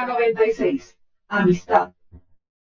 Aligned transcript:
Bitácora 0.00 0.06
96. 0.06 0.96
Amistad. 1.28 1.92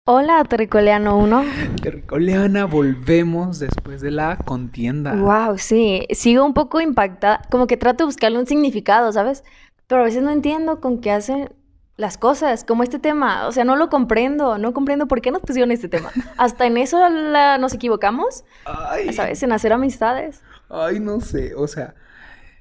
Hola, 0.07 0.43
Terricoleano 0.45 1.17
1. 1.17 1.43
Terricoleana, 1.83 2.65
volvemos 2.65 3.59
después 3.59 4.01
de 4.01 4.09
la 4.11 4.37
contienda. 4.37 5.13
Wow, 5.15 5.57
sí. 5.59 6.07
Sigo 6.11 6.43
un 6.43 6.53
poco 6.55 6.81
impactada. 6.81 7.41
Como 7.51 7.67
que 7.67 7.77
trato 7.77 8.03
de 8.03 8.05
buscarle 8.07 8.39
un 8.39 8.47
significado, 8.47 9.11
¿sabes? 9.11 9.43
Pero 9.87 10.01
a 10.01 10.05
veces 10.05 10.23
no 10.23 10.31
entiendo 10.31 10.81
con 10.81 11.01
qué 11.01 11.11
hacen 11.11 11.51
las 11.97 12.17
cosas, 12.17 12.63
como 12.63 12.81
este 12.81 12.97
tema. 12.97 13.47
O 13.47 13.51
sea, 13.51 13.63
no 13.63 13.75
lo 13.75 13.89
comprendo. 13.89 14.57
No 14.57 14.73
comprendo 14.73 15.07
por 15.07 15.21
qué 15.21 15.29
nos 15.31 15.41
pusieron 15.43 15.71
este 15.71 15.87
tema. 15.89 16.09
Hasta 16.37 16.65
en 16.65 16.77
eso 16.77 17.07
la- 17.09 17.57
nos 17.59 17.73
equivocamos, 17.75 18.43
Ay, 18.65 19.13
¿sabes? 19.13 19.43
En 19.43 19.51
hacer 19.51 19.71
amistades. 19.73 20.41
ay, 20.69 20.99
no 20.99 21.19
sé, 21.21 21.53
o 21.55 21.67
sea, 21.67 21.93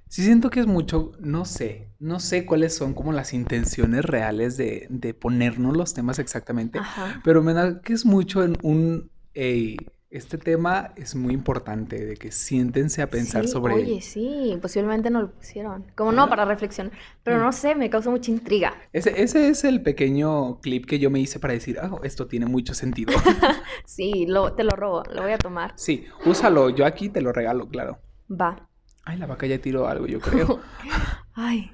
sí 0.08 0.22
siento 0.24 0.50
que 0.50 0.60
es 0.60 0.66
mucho, 0.66 1.12
no 1.20 1.44
sé, 1.44 1.88
no 1.98 2.20
sé 2.20 2.46
cuáles 2.46 2.74
son 2.74 2.94
como 2.94 3.12
las 3.12 3.32
intenciones 3.34 4.04
reales 4.04 4.56
de, 4.56 4.86
de 4.90 5.14
ponernos 5.14 5.76
los 5.76 5.94
temas 5.94 6.18
exactamente, 6.18 6.78
Ajá. 6.78 7.20
pero 7.24 7.42
me 7.42 7.54
da 7.54 7.80
que 7.80 7.92
es 7.92 8.04
mucho 8.06 8.42
en 8.42 8.56
un, 8.62 9.10
"Ey, 9.34 9.76
este 10.10 10.38
tema 10.38 10.94
es 10.96 11.14
muy 11.14 11.34
importante, 11.34 12.02
de 12.06 12.16
que 12.16 12.32
siéntense 12.32 13.02
a 13.02 13.10
pensar 13.10 13.44
Sí, 13.44 13.50
sobre 13.52 13.74
Oye, 13.74 14.00
sí, 14.00 14.58
posiblemente 14.62 15.10
no 15.10 15.20
lo 15.20 15.32
pusieron. 15.32 15.84
Como 15.94 16.12
no, 16.12 16.30
para 16.30 16.46
reflexionar. 16.46 16.92
Pero 17.22 17.36
Mm. 17.36 17.42
no 17.42 17.52
sé, 17.52 17.74
me 17.74 17.90
causa 17.90 18.08
mucha 18.08 18.30
intriga. 18.30 18.72
Ese, 18.94 19.20
ese 19.22 19.50
es 19.50 19.64
el 19.64 19.82
pequeño 19.82 20.60
clip 20.62 20.86
que 20.86 20.98
yo 20.98 21.10
me 21.10 21.20
hice 21.20 21.38
para 21.38 21.52
decir, 21.52 21.76
ah, 21.82 21.90
esto 22.04 22.26
tiene 22.26 22.46
mucho 22.46 22.72
sentido. 22.72 23.12
Sí, 23.84 24.24
lo, 24.26 24.54
te 24.54 24.64
lo 24.64 24.76
robo, 24.76 25.02
lo 25.12 25.22
voy 25.22 25.32
a 25.32 25.38
tomar. 25.38 25.74
sí, 25.76 26.06
úsalo, 26.24 26.70
yo 26.70 26.86
aquí 26.86 27.10
te 27.10 27.20
lo 27.20 27.32
regalo, 27.32 27.68
claro. 27.68 27.98
Va. 28.30 28.67
Ay, 29.08 29.16
la 29.16 29.24
vaca 29.26 29.46
ya 29.46 29.58
tiró 29.58 29.88
algo, 29.88 30.06
yo 30.06 30.20
creo. 30.20 30.60
Ay, 31.34 31.70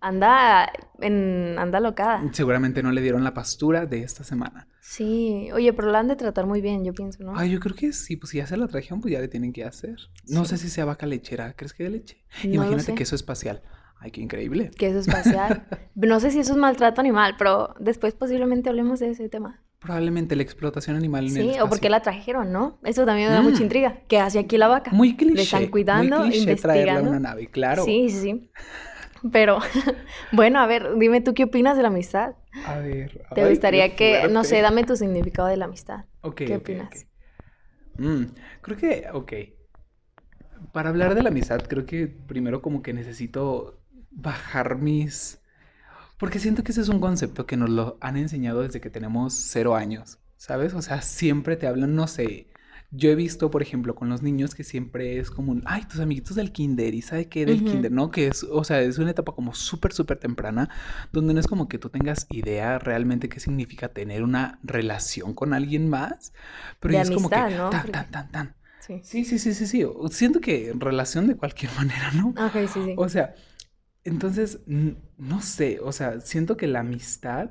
anda 0.00 0.72
en, 1.00 1.56
anda 1.58 1.78
locada. 1.78 2.22
Seguramente 2.32 2.82
no 2.82 2.90
le 2.90 3.02
dieron 3.02 3.22
la 3.22 3.34
pastura 3.34 3.84
de 3.84 4.02
esta 4.02 4.24
semana. 4.24 4.66
Sí, 4.80 5.50
oye, 5.52 5.74
pero 5.74 5.90
la 5.90 5.98
han 5.98 6.08
de 6.08 6.16
tratar 6.16 6.46
muy 6.46 6.62
bien, 6.62 6.82
yo 6.82 6.94
pienso, 6.94 7.22
¿no? 7.22 7.36
Ay, 7.36 7.50
yo 7.50 7.60
creo 7.60 7.76
que 7.76 7.92
sí, 7.92 8.16
pues 8.16 8.30
si 8.30 8.38
ya 8.38 8.46
se 8.46 8.56
la 8.56 8.66
trajeron, 8.66 9.02
pues 9.02 9.12
ya 9.12 9.20
le 9.20 9.28
tienen 9.28 9.52
que 9.52 9.62
hacer. 9.64 9.96
No 10.26 10.44
Sí. 10.46 10.50
sé 10.52 10.56
si 10.56 10.68
sea 10.70 10.86
vaca 10.86 11.04
lechera, 11.04 11.52
¿crees 11.54 11.74
que 11.74 11.84
de 11.84 11.90
leche? 11.90 12.24
No 12.44 12.54
Imagínate 12.54 12.94
queso 12.94 13.14
espacial. 13.14 13.62
Ay, 13.98 14.10
qué 14.10 14.22
increíble. 14.22 14.70
Queso 14.78 15.00
espacial. 15.00 15.66
No 15.96 16.18
sé 16.18 16.30
si 16.30 16.38
eso 16.40 16.52
es 16.52 16.58
maltrato 16.58 17.02
animal, 17.02 17.34
pero 17.36 17.74
después 17.78 18.14
posiblemente 18.14 18.70
hablemos 18.70 19.00
de 19.00 19.10
ese 19.10 19.28
tema. 19.28 19.60
Probablemente 19.80 20.36
la 20.36 20.42
explotación 20.42 20.96
animal 20.96 21.26
en 21.26 21.36
el 21.38 21.42
Sí, 21.42 21.50
o 21.50 21.54
espacio. 21.56 21.68
por 21.68 21.80
qué 21.80 21.90
la 21.90 22.02
trajeron, 22.02 22.50
¿no? 22.52 22.78
Eso 22.82 23.06
también 23.06 23.28
me 23.28 23.34
da 23.34 23.42
Mm. 23.42 23.44
mucha 23.44 23.62
intriga. 23.62 24.02
¿Qué 24.08 24.18
hace 24.18 24.38
aquí 24.40 24.56
la 24.58 24.68
vaca? 24.68 24.90
Muy 24.96 25.16
cliché. 25.16 25.36
Le 25.36 25.42
están 25.42 25.66
cuidando, 25.68 26.18
muy 26.18 26.30
cliché 26.30 26.56
traerla 26.56 27.00
a 27.00 27.02
una 27.02 27.20
nave, 27.20 27.46
claro. 27.50 27.84
Sí, 27.84 28.08
sí, 28.10 28.20
sí. 28.20 28.50
Pero, 29.32 29.58
bueno, 30.32 30.60
a 30.60 30.66
ver, 30.66 30.96
dime 30.98 31.20
tú 31.20 31.34
qué 31.34 31.44
opinas 31.44 31.76
de 31.76 31.82
la 31.82 31.88
amistad. 31.88 32.34
A 32.62 32.78
ver. 32.78 33.22
¿Te 33.34 33.42
ay, 33.42 33.48
gustaría 33.48 33.96
que, 33.96 34.28
no 34.30 34.44
sé, 34.44 34.60
dame 34.62 34.84
tu 34.84 34.96
significado 34.96 35.48
de 35.48 35.56
la 35.56 35.66
amistad? 35.66 36.06
Ok, 36.22 36.40
¿Qué 36.44 36.56
opinas? 36.56 37.06
Mm, 37.98 38.24
creo 38.62 38.76
que, 38.76 39.06
ok. 39.12 39.32
Para 40.72 40.90
hablar 40.90 41.14
de 41.14 41.22
la 41.22 41.30
amistad, 41.30 41.62
creo 41.66 41.86
que 41.86 42.06
primero 42.06 42.62
como 42.62 42.82
que 42.82 42.92
necesito 42.92 43.80
bajar 44.10 44.76
mis... 44.76 45.39
Porque 46.20 46.38
siento 46.38 46.62
que 46.62 46.70
ese 46.72 46.82
es 46.82 46.88
un 46.88 47.00
concepto 47.00 47.46
que 47.46 47.56
nos 47.56 47.70
lo 47.70 47.96
han 48.00 48.16
enseñado 48.16 48.60
desde 48.62 48.80
que 48.80 48.90
tenemos 48.90 49.32
cero 49.34 49.74
años, 49.74 50.18
¿sabes? 50.36 50.74
O 50.74 50.82
sea, 50.82 51.02
siempre 51.02 51.56
te 51.56 51.66
hablan, 51.66 51.94
no 51.96 52.06
sé. 52.06 52.46
Yo 52.92 53.08
he 53.08 53.14
visto, 53.14 53.52
por 53.52 53.62
ejemplo, 53.62 53.94
con 53.94 54.08
los 54.08 54.20
niños 54.20 54.54
que 54.56 54.64
siempre 54.64 55.18
es 55.18 55.30
como 55.30 55.52
un, 55.52 55.62
ay, 55.64 55.84
tus 55.84 56.00
amiguitos 56.00 56.34
del 56.36 56.50
kinder, 56.50 56.92
y 56.92 57.02
sabe 57.02 57.28
qué 57.28 57.46
del 57.46 57.62
kinder, 57.64 57.92
¿no? 57.92 58.10
Que 58.10 58.26
es, 58.26 58.42
o 58.42 58.64
sea, 58.64 58.80
es 58.82 58.98
una 58.98 59.12
etapa 59.12 59.32
como 59.32 59.54
súper, 59.54 59.92
súper 59.92 60.18
temprana, 60.18 60.68
donde 61.12 61.32
no 61.32 61.38
es 61.40 61.46
como 61.46 61.68
que 61.68 61.78
tú 61.78 61.88
tengas 61.88 62.26
idea 62.30 62.78
realmente 62.80 63.28
qué 63.28 63.38
significa 63.38 63.88
tener 63.90 64.24
una 64.24 64.58
relación 64.64 65.34
con 65.34 65.54
alguien 65.54 65.88
más, 65.88 66.32
pero 66.80 66.92
De 66.92 66.96
ya 66.96 67.02
es 67.02 67.10
como 67.12 67.30
que 67.30 67.36
¿no? 67.36 67.70
tan, 67.70 67.82
Porque- 67.82 67.92
tan, 67.92 68.10
tan, 68.10 68.30
tan. 68.32 68.54
Sí. 68.80 69.00
Sí, 69.04 69.24
sí, 69.24 69.38
sí, 69.38 69.54
sí, 69.54 69.66
sí. 69.68 69.86
Siento 70.10 70.40
que 70.40 70.72
relación 70.76 71.28
de 71.28 71.36
cualquier 71.36 71.70
manera, 71.76 72.10
¿no? 72.12 72.30
Ok, 72.30 72.66
sí, 72.72 72.80
sí. 72.84 72.94
O 72.96 73.08
sea, 73.08 73.34
entonces, 74.04 74.60
no 74.66 75.42
sé, 75.42 75.80
o 75.82 75.92
sea, 75.92 76.20
siento 76.20 76.56
que 76.56 76.66
la 76.66 76.80
amistad 76.80 77.50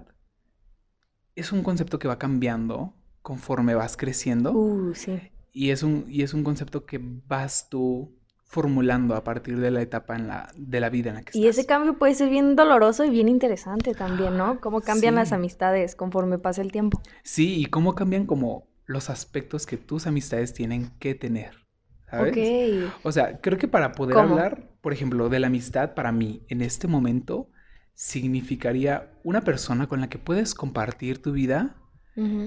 es 1.35 1.51
un 1.51 1.63
concepto 1.63 1.99
que 1.99 2.07
va 2.07 2.19
cambiando 2.19 2.93
conforme 3.21 3.75
vas 3.75 3.97
creciendo 3.97 4.51
Uh, 4.53 4.93
sí. 4.95 5.19
y 5.51 5.69
es 5.71 5.83
un, 5.83 6.05
y 6.09 6.23
es 6.23 6.33
un 6.33 6.43
concepto 6.43 6.85
que 6.85 6.99
vas 7.27 7.69
tú 7.69 8.15
formulando 8.45 9.15
a 9.15 9.23
partir 9.23 9.59
de 9.59 9.69
la 9.71 9.81
etapa 9.81 10.15
en 10.15 10.27
la, 10.27 10.51
de 10.57 10.79
la 10.79 10.89
vida 10.89 11.09
en 11.09 11.15
la 11.17 11.21
que 11.23 11.37
Y 11.37 11.47
estás. 11.47 11.59
ese 11.59 11.67
cambio 11.67 11.97
puede 11.99 12.15
ser 12.15 12.29
bien 12.29 12.55
doloroso 12.55 13.05
y 13.05 13.09
bien 13.11 13.29
interesante 13.29 13.93
también, 13.93 14.37
¿no? 14.37 14.59
Cómo 14.59 14.81
cambian 14.81 15.15
las 15.15 15.31
amistades 15.33 15.95
conforme 15.95 16.39
pasa 16.39 16.61
el 16.63 16.71
tiempo. 16.71 17.01
Sí, 17.23 17.57
y 17.61 17.65
cómo 17.67 17.93
cambian 17.93 18.25
como 18.25 18.67
los 18.85 19.09
aspectos 19.11 19.67
que 19.67 19.77
tus 19.77 20.07
amistades 20.07 20.53
tienen 20.53 20.89
que 20.99 21.13
tener, 21.13 21.67
¿sabes? 22.09 22.31
Ok. 22.31 22.93
O 23.03 23.11
sea, 23.11 23.39
creo 23.39 23.57
que 23.57 23.67
para 23.67 23.93
poder 23.93 24.15
¿Cómo? 24.15 24.29
hablar, 24.29 24.69
por 24.81 24.93
ejemplo, 24.93 25.29
de 25.29 25.39
la 25.39 25.47
amistad, 25.47 25.93
para 25.93 26.11
mí, 26.11 26.43
en 26.47 26.61
este 26.61 26.87
momento, 26.87 27.49
significaría 27.93 29.11
una 29.23 29.41
persona 29.41 29.87
con 29.87 30.01
la 30.01 30.09
que 30.09 30.17
puedes 30.17 30.53
compartir 30.53 31.21
tu 31.21 31.31
vida, 31.31 31.75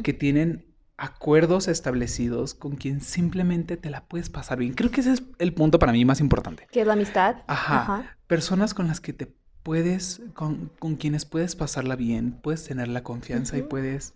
que 0.03 0.13
tienen 0.13 0.67
acuerdos 0.99 1.67
establecidos, 1.67 2.53
con 2.53 2.77
quien 2.77 3.01
simplemente 3.01 3.79
te 3.79 3.89
la 3.89 4.05
puedes 4.05 4.29
pasar 4.29 4.59
bien. 4.59 4.75
Creo 4.75 4.91
que 4.91 5.01
ese 5.01 5.13
es 5.13 5.23
el 5.39 5.55
punto 5.55 5.79
para 5.79 5.93
mí 5.93 6.05
más 6.05 6.21
importante. 6.21 6.67
¿Qué 6.71 6.83
es 6.83 6.87
la 6.87 6.93
amistad? 6.93 7.37
Ajá. 7.47 8.17
Personas 8.27 8.75
con 8.75 8.87
las 8.87 9.01
que 9.01 9.15
te 9.15 9.35
puedes, 9.63 10.23
con, 10.35 10.71
con 10.79 10.97
quienes 10.97 11.25
puedes 11.25 11.57
pasarla 11.57 11.97
bien, 11.97 12.39
puedes 12.43 12.65
tener 12.65 12.89
la 12.89 13.03
confianza 13.03 13.57
y 13.57 13.63
puedes 13.63 14.15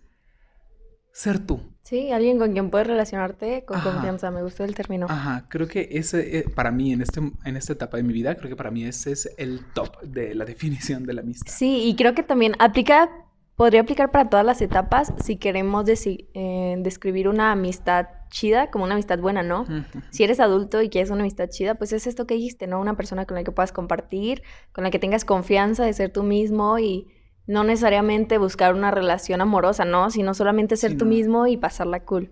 ser 1.17 1.39
tú. 1.39 1.59
Sí, 1.81 2.11
alguien 2.11 2.37
con 2.37 2.51
quien 2.53 2.69
puedes 2.69 2.85
relacionarte 2.85 3.65
con 3.65 3.77
Ajá. 3.77 3.91
confianza. 3.91 4.29
Me 4.29 4.43
gustó 4.43 4.63
el 4.65 4.75
término. 4.75 5.07
Ajá, 5.09 5.47
creo 5.49 5.67
que 5.67 5.89
ese, 5.93 6.37
eh, 6.37 6.45
para 6.53 6.69
mí, 6.69 6.93
en, 6.93 7.01
este, 7.01 7.21
en 7.43 7.57
esta 7.57 7.73
etapa 7.73 7.97
de 7.97 8.03
mi 8.03 8.13
vida, 8.13 8.35
creo 8.35 8.49
que 8.49 8.55
para 8.55 8.69
mí 8.69 8.83
ese 8.83 9.13
es 9.13 9.33
el 9.39 9.61
top 9.73 9.99
de 10.03 10.35
la 10.35 10.45
definición 10.53 11.07
de 11.07 11.13
la 11.13 11.21
amistad. 11.21 11.51
Sí, 11.51 11.85
y 11.85 11.95
creo 11.95 12.13
que 12.13 12.21
también 12.21 12.53
aplica, 12.59 13.09
podría 13.55 13.81
aplicar 13.81 14.11
para 14.11 14.29
todas 14.29 14.45
las 14.45 14.61
etapas 14.61 15.11
si 15.23 15.37
queremos 15.37 15.85
eh, 15.87 16.75
describir 16.77 17.29
una 17.29 17.51
amistad 17.51 18.05
chida 18.29 18.69
como 18.69 18.83
una 18.83 18.93
amistad 18.93 19.17
buena, 19.17 19.41
¿no? 19.41 19.65
Si 20.11 20.23
eres 20.23 20.39
adulto 20.39 20.83
y 20.83 20.89
quieres 20.89 21.09
una 21.09 21.21
amistad 21.21 21.49
chida, 21.49 21.75
pues 21.75 21.93
es 21.93 22.05
esto 22.05 22.27
que 22.27 22.35
dijiste, 22.35 22.67
¿no? 22.67 22.79
Una 22.79 22.95
persona 22.95 23.25
con 23.25 23.35
la 23.35 23.43
que 23.43 23.51
puedas 23.51 23.71
compartir, 23.71 24.43
con 24.71 24.83
la 24.83 24.91
que 24.91 24.99
tengas 24.99 25.25
confianza 25.25 25.83
de 25.83 25.93
ser 25.93 26.11
tú 26.11 26.21
mismo 26.21 26.77
y 26.77 27.07
no 27.47 27.63
necesariamente 27.63 28.37
buscar 28.37 28.73
una 28.75 28.91
relación 28.91 29.41
amorosa, 29.41 29.85
¿no? 29.85 30.09
Sino 30.11 30.33
solamente 30.33 30.77
ser 30.77 30.91
Sí, 30.91 30.97
tú 30.97 31.05
no. 31.05 31.11
mismo 31.11 31.47
y 31.47 31.57
pasarla 31.57 32.03
cool. 32.05 32.31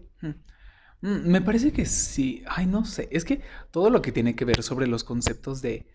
Mm, 1.01 1.29
Me 1.31 1.41
parece 1.41 1.71
que 1.71 1.85
sí. 1.85 2.43
Ay, 2.47 2.65
no 2.65 2.85
sé. 2.85 3.07
Es 3.11 3.25
que 3.25 3.41
todo 3.71 3.89
lo 3.89 4.01
que 4.01 4.11
tiene 4.11 4.35
que 4.35 4.45
ver 4.45 4.63
sobre 4.63 4.87
los 4.87 5.03
conceptos 5.03 5.61
de 5.61 5.87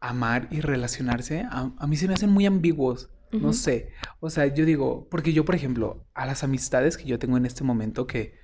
amar 0.00 0.48
y 0.50 0.60
relacionarse, 0.60 1.42
a, 1.50 1.72
a 1.78 1.86
mí 1.86 1.96
se 1.96 2.08
me 2.08 2.14
hacen 2.14 2.30
muy 2.30 2.46
ambiguos. 2.46 3.10
No 3.32 3.52
sé. 3.54 3.92
O 4.20 4.30
sea, 4.30 4.46
yo 4.46 4.66
digo, 4.66 5.08
porque 5.10 5.32
yo, 5.32 5.44
por 5.46 5.54
ejemplo, 5.54 6.06
a 6.14 6.26
las 6.26 6.44
amistades 6.44 6.98
que 6.98 7.04
yo 7.06 7.18
tengo 7.18 7.36
en 7.38 7.46
este 7.46 7.64
momento, 7.64 8.06
que 8.06 8.34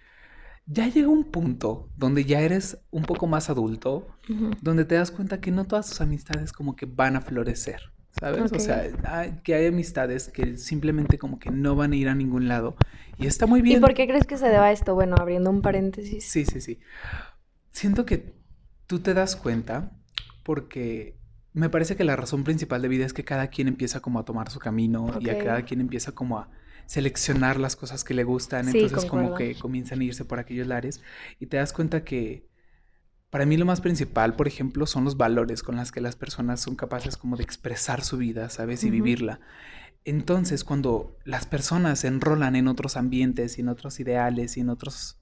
ya 0.67 0.89
llega 0.89 1.09
un 1.09 1.25
punto 1.25 1.91
donde 1.97 2.25
ya 2.25 2.41
eres 2.41 2.79
un 2.91 3.03
poco 3.05 3.27
más 3.27 3.51
adulto, 3.51 4.09
donde 4.63 4.85
te 4.87 4.97
das 4.97 5.11
cuenta 5.11 5.41
que 5.41 5.51
no 5.51 5.67
todas 5.67 5.89
tus 5.89 6.01
amistades 6.01 6.53
como 6.53 6.77
que 6.77 6.87
van 6.87 7.17
a 7.17 7.21
florecer, 7.23 7.93
¿sabes? 8.21 8.53
O 8.53 8.59
sea, 8.59 8.85
hay- 9.05 9.41
que 9.45 9.55
hay 9.55 9.67
amistades 9.67 10.29
que 10.29 10.57
simplemente 10.57 11.19
como 11.19 11.39
que 11.39 11.51
no 11.51 11.77
van 11.77 11.93
a 11.93 11.97
ir 11.97 12.09
a 12.09 12.15
ningún 12.15 12.49
lado. 12.49 12.77
Y 13.19 13.27
está 13.27 13.47
muy 13.47 13.63
bien. 13.63 13.79
¿Y 13.79 13.81
por 13.81 13.95
qué 13.95 14.07
crees 14.07 14.27
que 14.27 14.37
se 14.37 14.49
deba 14.49 14.67
a 14.67 14.73
esto? 14.73 14.95
Bueno, 14.95 15.17
abriendo 15.19 15.51
un 15.51 15.63
paréntesis. 15.63 16.25
Sí, 16.25 16.45
sí, 16.45 16.61
sí. 16.61 16.81
Siento 17.73 18.07
que 18.07 18.35
tú 18.87 19.01
te 19.01 19.15
das 19.15 19.37
cuenta 19.37 19.93
porque 20.43 21.17
me 21.53 21.69
parece 21.71 21.97
que 21.97 22.05
la 22.05 22.17
razón 22.17 22.45
principal 22.45 22.83
de 22.83 22.89
vida 22.89 23.07
es 23.07 23.13
que 23.13 23.25
cada 23.25 23.49
quien 23.49 23.69
empieza 23.69 24.01
como 24.01 24.19
a 24.19 24.25
tomar 24.25 24.51
su 24.51 24.59
camino 24.59 25.17
y 25.21 25.29
a 25.31 25.39
cada 25.39 25.63
quien 25.65 25.81
empieza 25.81 26.13
como 26.13 26.39
a 26.39 26.51
seleccionar 26.87 27.59
las 27.61 27.77
cosas 27.77 28.05
que 28.05 28.15
le 28.15 28.25
gustan, 28.25 28.69
Sí, 28.69 28.79
entonces 28.81 29.05
como 29.05 29.35
que 29.35 29.59
comienzan 29.59 30.01
a 30.01 30.05
irse 30.05 30.25
por 30.25 30.39
aquellos 30.39 30.67
lares 30.67 31.03
y 31.39 31.47
te 31.47 31.59
das 31.59 31.73
cuenta 31.73 32.05
que 32.05 32.47
para 33.31 33.45
mí 33.45 33.57
lo 33.57 33.67
más 33.67 33.81
principal, 33.81 34.35
por 34.37 34.49
ejemplo, 34.49 34.87
son 34.87 35.05
los 35.05 35.17
valores 35.17 35.63
con 35.63 35.77
los 35.77 35.93
que 35.93 36.01
las 36.01 36.17
personas 36.17 36.61
son 36.61 36.77
capaces 36.77 37.17
como 37.17 37.37
de 37.37 37.45
expresar 37.45 38.03
su 38.03 38.17
vida, 38.17 38.49
¿sabes? 38.49 38.85
Y 38.85 38.91
vivirla. 38.91 39.41
Entonces, 40.05 40.65
cuando 40.65 41.19
las 41.25 41.45
personas 41.45 42.01
se 42.01 42.09
enrolan 42.09 42.57
en 42.57 42.69
otros 42.69 42.97
ambientes 42.97 43.59
y 43.59 43.61
en 43.61 43.69
otros 43.69 44.01
ideales 44.01 44.57
y 44.57 44.61
en 44.61 44.71
otros 44.71 45.21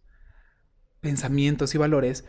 pensamientos 1.01 1.75
y 1.75 1.79
valores, 1.79 2.25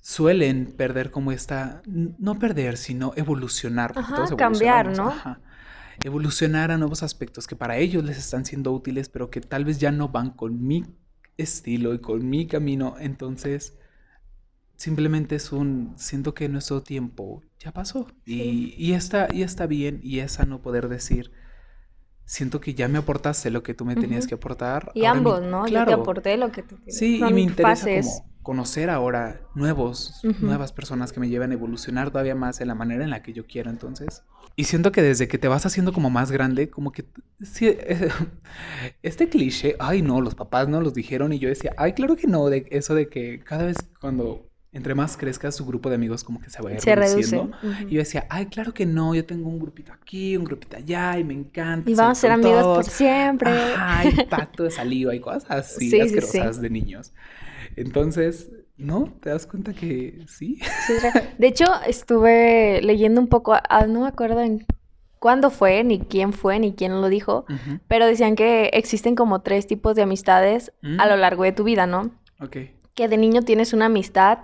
suelen 0.00 0.66
perder 0.66 1.10
como 1.10 1.32
esta, 1.32 1.82
no 1.86 2.38
perder, 2.38 2.76
sino 2.76 3.12
evolucionar. 3.16 3.92
Ajá, 3.96 4.14
todos 4.14 4.34
cambiar, 4.36 4.96
¿no? 4.96 5.08
ajá. 5.08 5.40
Evolucionar 6.04 6.70
a 6.70 6.78
nuevos 6.78 7.02
aspectos 7.02 7.48
que 7.48 7.56
para 7.56 7.76
ellos 7.78 8.04
les 8.04 8.18
están 8.18 8.44
siendo 8.44 8.72
útiles, 8.72 9.08
pero 9.08 9.30
que 9.30 9.40
tal 9.40 9.64
vez 9.64 9.80
ya 9.80 9.90
no 9.90 10.10
van 10.10 10.30
con 10.30 10.64
mi 10.64 10.84
estilo 11.36 11.92
y 11.94 11.98
con 11.98 12.28
mi 12.30 12.46
camino. 12.46 12.94
Entonces, 13.00 13.76
simplemente 14.78 15.36
es 15.36 15.52
un, 15.52 15.92
siento 15.96 16.32
que 16.34 16.48
nuestro 16.48 16.82
tiempo 16.82 17.42
ya 17.58 17.72
pasó. 17.72 18.06
Y, 18.24 18.38
Sí. 18.38 18.74
y 18.78 18.92
está, 18.94 19.28
y 19.32 19.42
está 19.42 19.66
bien 19.66 20.00
y 20.02 20.20
es 20.20 20.32
sano 20.32 20.62
poder 20.62 20.88
decir, 20.88 21.32
siento 22.24 22.60
que 22.60 22.74
ya 22.74 22.88
me 22.88 22.98
aportaste 22.98 23.50
lo 23.50 23.62
que 23.62 23.74
tú 23.74 23.84
me 23.84 23.96
tenías 23.96 24.26
que 24.26 24.34
aportar. 24.34 24.90
Y 24.94 25.04
ahora 25.04 25.20
mi- 25.20 25.30
ambos, 25.30 25.42
¿no? 25.42 25.58
Yo 25.60 25.64
te 25.64 25.70
Claro. 25.70 25.92
aporté 26.02 26.36
lo 26.36 26.50
que 26.52 26.62
tú 26.62 26.76
tienes. 26.76 26.96
Sí, 26.96 27.16
y 27.18 27.32
me 27.32 27.40
interesa 27.42 27.86
como 27.86 28.28
conocer 28.42 28.88
ahora 28.88 29.42
nuevos, 29.54 30.22
nuevas 30.40 30.72
personas 30.72 31.12
que 31.12 31.20
me 31.20 31.28
llevan 31.28 31.50
a 31.50 31.54
evolucionar 31.54 32.10
todavía 32.10 32.34
más 32.34 32.60
en 32.62 32.68
la 32.68 32.74
manera 32.74 33.04
en 33.04 33.10
la 33.10 33.22
que 33.22 33.34
yo 33.34 33.46
quiero, 33.46 33.68
entonces. 33.70 34.22
Y 34.56 34.64
siento 34.64 34.90
que 34.90 35.02
desde 35.02 35.28
que 35.28 35.38
te 35.38 35.48
vas 35.48 35.66
haciendo 35.66 35.92
como 35.92 36.08
más 36.10 36.30
grande, 36.32 36.70
como 36.70 36.90
que 36.92 37.04
sí, 37.42 37.76
este 39.02 39.28
cliché, 39.28 39.76
ay 39.78 40.02
no, 40.02 40.20
los 40.20 40.34
papás 40.34 40.68
no 40.68 40.80
los 40.80 40.94
dijeron 40.94 41.32
y 41.32 41.38
yo 41.38 41.48
decía, 41.48 41.74
ay, 41.76 41.92
claro 41.92 42.16
que 42.16 42.26
no, 42.26 42.46
de 42.48 42.66
eso 42.70 42.94
de 42.94 43.08
que 43.08 43.40
cada 43.40 43.64
vez 43.64 43.76
cuando 44.00 44.47
entre 44.72 44.94
más 44.94 45.16
crezcas 45.16 45.56
tu 45.56 45.64
grupo 45.64 45.88
de 45.88 45.94
amigos 45.94 46.24
como 46.24 46.40
que 46.40 46.50
se 46.50 46.60
va 46.62 46.70
Se 46.78 46.94
reduce. 46.94 47.20
reduciendo. 47.20 47.56
Y 47.88 47.94
yo 47.94 47.98
decía, 47.98 48.26
ay, 48.28 48.46
claro 48.46 48.74
que 48.74 48.84
no, 48.86 49.14
yo 49.14 49.24
tengo 49.24 49.48
un 49.48 49.58
grupito 49.58 49.92
aquí, 49.92 50.36
un 50.36 50.44
grupito 50.44 50.76
allá 50.76 51.18
y 51.18 51.24
me 51.24 51.34
encanta. 51.34 51.90
Y 51.90 51.94
vamos 51.94 52.18
a 52.18 52.20
ser 52.20 52.30
amigos 52.32 52.64
por 52.64 52.84
todos". 52.84 52.86
siempre. 52.92 53.50
Ajá, 53.50 54.04
y 54.04 54.10
pacto 54.30 54.64
de 54.64 54.70
saliva 54.70 55.14
y 55.14 55.20
cosas 55.20 55.50
así 55.50 55.90
Sí, 55.90 56.00
asquerosas 56.00 56.56
sí. 56.56 56.62
de 56.62 56.70
niños. 56.70 57.12
Entonces, 57.76 58.50
¿no? 58.76 59.12
¿Te 59.20 59.30
das 59.30 59.46
cuenta 59.46 59.72
que 59.72 60.24
sí? 60.28 60.58
De 61.38 61.46
hecho, 61.46 61.64
estuve 61.86 62.80
leyendo 62.82 63.20
un 63.20 63.28
poco, 63.28 63.54
ah, 63.54 63.86
no 63.86 64.00
me 64.02 64.08
acuerdo 64.08 64.40
en 64.40 64.66
cuándo 65.18 65.50
fue, 65.50 65.82
ni 65.84 65.98
quién 66.00 66.32
fue, 66.32 66.58
ni 66.60 66.74
quién 66.74 67.00
lo 67.00 67.08
dijo, 67.08 67.44
pero 67.88 68.06
decían 68.06 68.36
que 68.36 68.66
existen 68.72 69.14
como 69.16 69.40
tres 69.42 69.66
tipos 69.66 69.96
de 69.96 70.02
amistades 70.02 70.72
a 70.98 71.06
Mm. 71.06 71.08
lo 71.08 71.16
largo 71.16 71.42
de 71.44 71.52
tu 71.52 71.64
vida, 71.64 71.86
¿no? 71.86 72.10
Ok. 72.40 72.56
Que 72.98 73.06
de 73.06 73.16
niño 73.16 73.42
tienes 73.42 73.72
una 73.72 73.86
amistad 73.86 74.38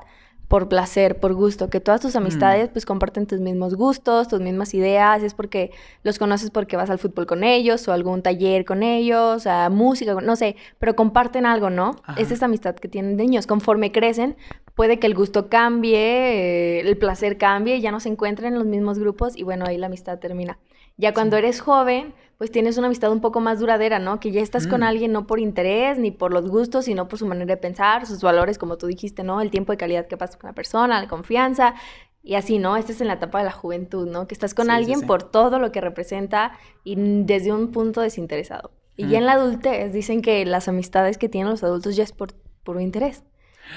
por 0.46 0.68
placer, 0.68 1.18
por 1.18 1.34
gusto, 1.34 1.70
que 1.70 1.80
todas 1.80 2.00
Mm. 2.00 2.06
tus 2.06 2.14
amistades 2.14 2.68
pues 2.68 2.86
comparten 2.86 3.26
tus 3.26 3.40
mismos 3.40 3.74
gustos, 3.74 4.28
tus 4.28 4.40
mismas 4.40 4.74
ideas, 4.74 5.24
es 5.24 5.34
porque 5.34 5.72
los 6.04 6.20
conoces 6.20 6.52
porque 6.52 6.76
vas 6.76 6.88
al 6.88 7.00
fútbol 7.00 7.26
con 7.26 7.42
ellos 7.42 7.88
o 7.88 7.92
algún 7.92 8.22
taller 8.22 8.64
con 8.64 8.84
ellos, 8.84 9.48
a 9.48 9.70
música, 9.70 10.14
no 10.22 10.36
sé, 10.36 10.54
pero 10.78 10.94
comparten 10.94 11.46
algo, 11.46 11.68
¿no? 11.68 11.96
Ajá. 12.04 12.20
Es 12.20 12.30
esa 12.30 12.44
amistad 12.44 12.76
que 12.76 12.86
tienen 12.86 13.16
de 13.16 13.24
niños. 13.24 13.48
Conforme 13.48 13.90
crecen, 13.90 14.36
puede 14.76 15.00
que 15.00 15.08
el 15.08 15.16
gusto 15.16 15.48
cambie, 15.48 15.98
eh, 15.98 16.80
el 16.88 16.96
placer 16.96 17.36
cambie, 17.38 17.80
ya 17.80 17.90
no 17.90 17.98
se 17.98 18.08
encuentran 18.08 18.52
en 18.52 18.58
los 18.60 18.68
mismos 18.68 19.00
grupos 19.00 19.36
y 19.36 19.42
bueno, 19.42 19.64
ahí 19.66 19.78
la 19.78 19.86
amistad 19.86 20.20
termina. 20.20 20.60
Ya 20.96 21.12
cuando 21.12 21.36
eres 21.36 21.60
joven, 21.60 22.14
pues 22.38 22.50
tienes 22.50 22.76
una 22.78 22.86
amistad 22.88 23.12
un 23.12 23.20
poco 23.20 23.40
más 23.40 23.60
duradera, 23.60 23.98
¿no? 23.98 24.20
Que 24.20 24.30
ya 24.32 24.40
estás 24.40 24.66
con 24.66 24.80
Mm. 24.80 24.84
alguien 24.84 25.12
no 25.12 25.26
por 25.26 25.38
interés 25.40 25.98
ni 25.98 26.10
por 26.10 26.32
los 26.32 26.48
gustos, 26.48 26.84
sino 26.86 27.08
por 27.08 27.18
su 27.18 27.26
manera 27.26 27.46
de 27.54 27.56
pensar, 27.56 28.06
sus 28.06 28.20
valores, 28.22 28.58
como 28.58 28.76
tú 28.76 28.86
dijiste, 28.86 29.22
¿no? 29.22 29.40
El 29.40 29.50
tiempo 29.50 29.72
de 29.72 29.78
calidad 29.78 30.06
que 30.06 30.16
pasas 30.16 30.36
con 30.36 30.48
la 30.48 30.54
persona, 30.54 31.00
la 31.00 31.08
confianza 31.08 31.74
y 32.22 32.34
así, 32.34 32.58
¿no? 32.58 32.76
Esta 32.76 32.92
es 32.92 33.00
en 33.00 33.06
la 33.08 33.14
etapa 33.14 33.38
de 33.38 33.44
la 33.44 33.52
juventud, 33.52 34.08
¿no? 34.08 34.26
Que 34.26 34.34
estás 34.34 34.54
con 34.54 34.66
Sí, 34.66 34.72
alguien 34.72 35.00
sí. 35.00 35.06
por 35.06 35.22
todo 35.22 35.58
lo 35.58 35.70
que 35.72 35.80
representa 35.80 36.52
y 36.82 36.94
desde 36.96 37.52
un 37.52 37.70
punto 37.70 38.00
desinteresado. 38.00 38.70
Y 38.96 39.04
Mm. 39.04 39.08
ya 39.10 39.18
en 39.18 39.26
la 39.26 39.32
adultez 39.32 39.92
dicen 39.92 40.22
que 40.22 40.44
las 40.46 40.66
amistades 40.68 41.18
que 41.18 41.28
tienen 41.28 41.50
los 41.50 41.62
adultos 41.64 41.96
ya 41.96 42.04
es 42.04 42.12
por 42.12 42.32
puro 42.64 42.80
interés, 42.80 43.22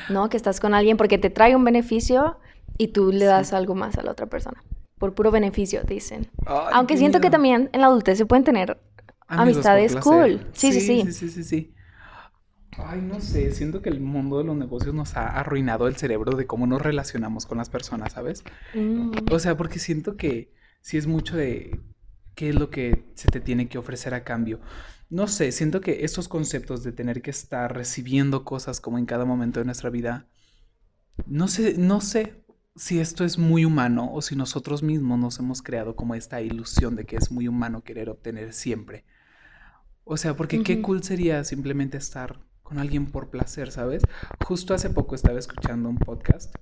¿no? 0.10 0.30
Que 0.30 0.38
estás 0.38 0.60
con 0.60 0.74
alguien 0.74 0.96
porque 0.98 1.18
te 1.18 1.30
trae 1.30 1.56
un 1.56 1.64
beneficio 1.64 2.38
y 2.78 2.90
tú 2.90 3.12
le 3.12 3.26
das 3.26 3.54
algo 3.54 3.76
más 3.76 3.98
a 3.98 4.04
la 4.04 4.12
otra 4.12 4.28
persona. 4.28 4.64
Por 4.98 5.14
puro 5.14 5.32
beneficio, 5.32 5.84
dicen. 5.84 6.28
Ay, 6.46 6.70
Aunque 6.74 6.98
siento 6.98 7.20
que 7.20 7.30
también 7.30 7.70
en 7.74 7.82
la 7.82 7.88
adultez 7.88 8.18
se 8.18 8.26
pueden 8.26 8.44
tener 8.44 8.80
Amigos 9.28 9.66
amistades 9.66 9.96
cool. 9.98 10.48
Sí, 10.54 10.72
sí, 10.72 10.82
sí. 10.82 11.04
Sí, 11.06 11.12
sí, 11.12 11.30
sí, 11.30 11.44
sí. 11.44 11.74
Ay, 12.78 13.02
no 13.02 13.20
sé, 13.20 13.52
siento 13.52 13.82
que 13.82 13.90
el 13.90 14.00
mundo 14.00 14.38
de 14.38 14.44
los 14.44 14.56
negocios 14.56 14.94
nos 14.94 15.18
ha 15.18 15.28
arruinado 15.28 15.88
el 15.88 15.96
cerebro 15.96 16.36
de 16.38 16.46
cómo 16.46 16.68
nos 16.68 16.82
relacionamos 16.82 17.46
con 17.46 17.58
las 17.58 17.70
personas, 17.70 18.14
¿sabes? 18.14 18.44
Mm. 18.74 19.12
O 19.32 19.40
sea, 19.40 19.58
porque 19.58 19.80
siento 19.80 20.16
que 20.16 20.54
sí 20.82 20.98
es 20.98 21.08
mucho 21.08 21.36
de 21.36 21.80
qué 22.36 22.50
es 22.50 22.56
lo 22.56 22.70
que 22.70 23.12
se 23.16 23.30
te 23.30 23.40
tiene 23.42 23.68
que 23.68 23.80
ofrecer 23.80 24.14
a 24.14 24.24
cambio. 24.24 24.60
No 25.10 25.28
sé, 25.28 25.52
siento 25.52 25.82
que 25.82 26.06
estos 26.06 26.28
conceptos 26.28 26.84
de 26.84 26.92
tener 26.92 27.22
que 27.22 27.32
estar 27.32 27.76
recibiendo 27.76 28.46
cosas 28.46 28.80
como 28.80 29.00
en 29.00 29.06
cada 29.06 29.26
momento 29.26 29.60
de 29.60 29.66
nuestra 29.66 29.90
vida, 29.90 30.28
no 31.26 31.48
sé, 31.48 31.76
no 31.78 32.00
sé 32.00 32.44
si 32.78 33.00
esto 33.00 33.26
es 33.26 33.38
muy 33.38 33.66
humano 33.66 34.10
o 34.14 34.22
si 34.22 34.36
nosotros 34.36 34.84
mismos 34.84 35.20
nos 35.20 35.40
hemos 35.40 35.62
creado 35.62 35.96
como 35.96 36.16
esta 36.16 36.42
ilusión 36.42 36.96
de 36.96 37.06
que 37.06 37.16
es 37.16 37.32
muy 37.32 37.48
humano 37.48 37.84
querer 37.84 38.10
obtener 38.10 38.54
siempre. 38.54 39.04
O 40.04 40.16
sea, 40.16 40.36
porque 40.38 40.64
qué 40.64 40.82
cool 40.82 41.04
sería 41.04 41.44
simplemente 41.44 41.98
estar 41.98 42.40
con 42.64 42.80
alguien 42.80 43.08
por 43.08 43.30
placer, 43.30 43.72
¿sabes? 43.72 44.04
Justo 44.46 44.74
hace 44.74 44.90
poco 44.90 45.16
estaba 45.16 45.40
escuchando 45.40 45.90
un 45.90 45.98
podcast 45.98 46.56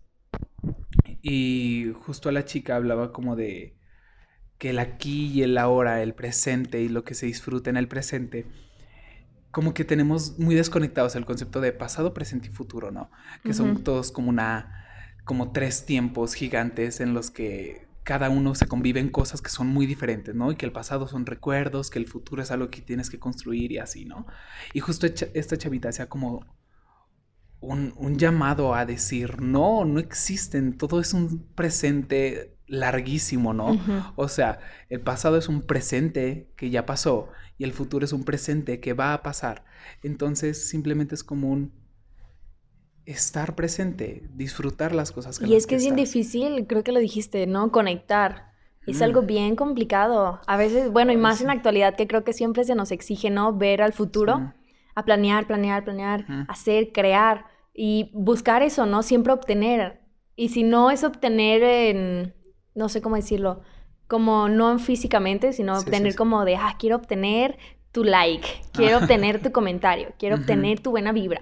y 1.22 1.92
justo 2.02 2.32
la 2.32 2.46
chica 2.46 2.76
hablaba 2.76 3.12
como 3.12 3.36
de 3.36 3.76
que 4.58 4.70
el 4.70 4.80
aquí 4.80 5.28
y 5.28 5.44
el 5.44 5.58
ahora, 5.58 6.02
el 6.02 6.14
presente 6.14 6.82
y 6.82 6.90
lo 6.90 7.04
que 7.04 7.14
se 7.14 7.26
disfruta 7.26 7.70
en 7.70 7.78
el 7.78 7.88
presente, 7.88 8.46
como 9.52 9.74
que 9.74 9.84
tenemos 9.84 10.40
muy 10.40 10.56
desconectados 10.56 11.16
el 11.16 11.26
concepto 11.26 11.62
de 11.62 11.74
pasado, 11.74 12.14
presente 12.14 12.48
y 12.48 12.52
futuro, 12.52 12.92
¿no? 12.92 13.12
Que 13.44 13.54
son 13.54 13.84
todos 13.84 14.12
como 14.12 14.30
una, 14.30 14.85
como 15.26 15.52
tres 15.52 15.86
tiempos 15.86 16.34
gigantes 16.34 17.02
en 17.02 17.14
los 17.14 17.32
que 17.32 17.88
cada 18.04 18.30
uno 18.30 18.54
se 18.54 18.68
conviven 18.68 19.10
cosas 19.10 19.42
que 19.42 19.50
son 19.50 19.68
muy 19.68 19.88
diferentes, 19.88 20.36
¿no? 20.36 20.52
Y 20.52 20.56
que 20.56 20.66
el 20.68 20.72
pasado 20.72 21.08
son 21.08 21.26
recuerdos, 21.26 21.90
que 21.90 21.98
el 21.98 22.08
futuro 22.08 22.44
es 22.44 22.52
algo 22.52 22.70
que 22.70 22.82
tienes 22.82 23.10
que 23.10 23.20
construir 23.20 23.72
y 23.72 23.80
así, 23.80 24.06
¿no? 24.06 24.28
Y 24.74 24.80
justo 24.80 25.08
esta 25.08 25.58
chavita 25.58 25.90
hacía 25.90 26.08
como 26.08 26.46
un, 27.60 27.94
un 27.98 28.18
llamado 28.18 28.76
a 28.76 28.86
decir, 28.86 29.42
no, 29.42 29.86
no 29.86 30.00
existen, 30.00 30.78
todo 30.78 31.00
es 31.00 31.14
un 31.14 31.48
presente 31.56 32.56
larguísimo, 32.68 33.54
¿no? 33.54 33.80
O 34.16 34.28
sea, 34.28 34.60
el 34.90 35.02
pasado 35.02 35.38
es 35.38 35.50
un 35.50 35.64
presente 35.64 36.52
que 36.56 36.70
ya 36.70 36.86
pasó 36.86 37.30
y 37.58 37.64
el 37.64 37.74
futuro 37.74 38.06
es 38.06 38.14
un 38.14 38.24
presente 38.24 38.80
que 38.80 38.94
va 38.94 39.14
a 39.14 39.24
pasar. 39.24 39.66
Entonces 40.04 40.68
simplemente 40.68 41.16
es 41.16 41.24
como 41.24 41.50
un 41.50 41.74
estar 43.06 43.56
presente, 43.56 44.24
disfrutar 44.34 44.94
las 44.96 45.12
cosas. 45.12 45.40
con 45.40 45.48
Y 45.48 45.56
es 45.56 45.68
que 45.68 45.76
es 45.76 45.84
bien 45.84 45.94
estás. 45.96 46.14
difícil, 46.14 46.66
creo 46.68 46.84
que 46.84 46.92
lo 46.92 47.00
dijiste, 47.00 47.46
¿no? 47.48 47.72
Conectar. 47.72 48.52
Es 48.88 49.00
Mm. 49.00 49.04
algo 49.04 49.22
bien 49.24 49.56
complicado. 49.56 50.40
A 50.48 50.58
veces, 50.58 50.92
bueno, 50.92 51.12
y 51.12 51.18
más 51.18 51.38
sí. 51.38 51.44
en 51.44 51.48
la 51.48 51.54
actualidad 51.54 51.96
que 51.96 52.08
creo 52.08 52.24
que 52.24 52.34
siempre 52.34 52.64
se 52.64 52.76
nos 52.76 52.92
exige, 52.92 53.30
¿no? 53.30 53.54
Ver 53.54 53.82
al 53.82 53.94
futuro, 53.94 54.38
Sí. 54.38 54.72
a 54.96 55.06
planear, 55.06 55.46
planear, 55.48 55.84
planear, 55.84 56.26
hacer, 56.48 56.92
crear 56.94 57.46
y 57.74 58.12
buscar 58.14 58.62
eso, 58.64 58.86
¿no? 58.86 59.04
Siempre 59.04 59.34
obtener. 59.34 60.02
Y 60.36 60.50
si 60.50 60.64
no 60.64 60.92
es 60.92 61.04
obtener 61.04 61.64
en, 61.64 62.34
no 62.76 62.90
sé 62.90 63.02
cómo 63.02 63.16
decirlo, 63.16 63.62
como 64.08 64.50
no 64.50 64.72
en 64.72 64.80
físicamente, 64.80 65.52
sino 65.54 65.80
Sí, 65.80 65.86
obtener 65.86 66.16
como 66.16 66.46
de, 66.46 66.56
ah, 66.56 66.76
quiero 66.80 66.96
obtener 66.98 67.58
tu 67.92 68.04
like, 68.04 68.48
quiero 68.74 68.98
obtener 69.00 69.42
tu 69.42 69.52
comentario, 69.52 70.10
quiero 70.20 70.36
obtener 70.70 70.80
tu 70.80 70.92
buena 70.92 71.12
vibra. 71.12 71.42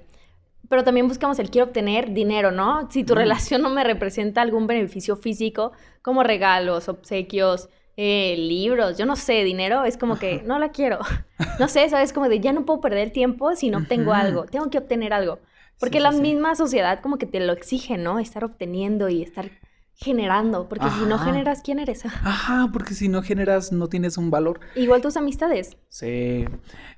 Pero 0.74 0.84
también 0.84 1.08
buscamos 1.08 1.38
el 1.38 1.52
quiero 1.52 1.68
obtener 1.68 2.14
dinero, 2.14 2.50
¿no? 2.50 2.90
Si 2.90 3.04
tu 3.04 3.14
Mm. 3.14 3.18
relación 3.18 3.62
no 3.62 3.70
me 3.70 3.84
representa 3.84 4.42
algún 4.42 4.66
beneficio 4.66 5.16
físico, 5.16 5.72
como 6.02 6.24
regalos, 6.24 6.90
obsequios, 6.90 7.70
eh, 7.96 8.36
libros, 8.40 8.98
yo 8.98 9.06
no 9.06 9.16
sé, 9.16 9.44
dinero, 9.44 9.86
es 9.86 9.98
como 9.98 10.18
que 10.18 10.42
no 10.44 10.58
la 10.58 10.72
quiero. 10.72 10.98
No 11.60 11.68
sé, 11.68 11.88
¿sabes? 11.90 12.12
Como 12.12 12.28
de 12.28 12.40
ya 12.40 12.54
no 12.54 12.66
puedo 12.66 12.82
perder 12.82 13.12
tiempo 13.12 13.56
si 13.56 13.70
no 13.70 13.78
obtengo 13.80 14.14
algo, 14.14 14.46
tengo 14.46 14.72
que 14.72 14.80
obtener 14.80 15.14
algo. 15.14 15.42
Porque 15.78 16.00
Sí, 16.00 16.04
la 16.04 16.12
sí. 16.12 16.22
misma 16.22 16.56
sociedad 16.56 17.00
como 17.02 17.18
que 17.20 17.28
te 17.28 17.40
lo 17.40 17.54
exige, 17.54 17.98
¿no? 18.00 18.18
Estar 18.18 18.44
obteniendo 18.44 19.10
y 19.10 19.22
estar 19.22 19.52
generando, 19.96 20.68
porque 20.68 20.90
si 20.90 21.06
no 21.06 21.20
generas, 21.20 21.62
¿quién 21.62 21.80
eres? 21.80 22.06
Ajá, 22.24 22.70
porque 22.74 22.94
si 22.94 23.08
no 23.08 23.22
generas, 23.22 23.72
no 23.72 23.88
tienes 23.88 24.18
un 24.18 24.32
valor. 24.32 24.60
Igual 24.76 25.02
tus 25.02 25.18
amistades. 25.18 25.78
Sí, 25.90 26.46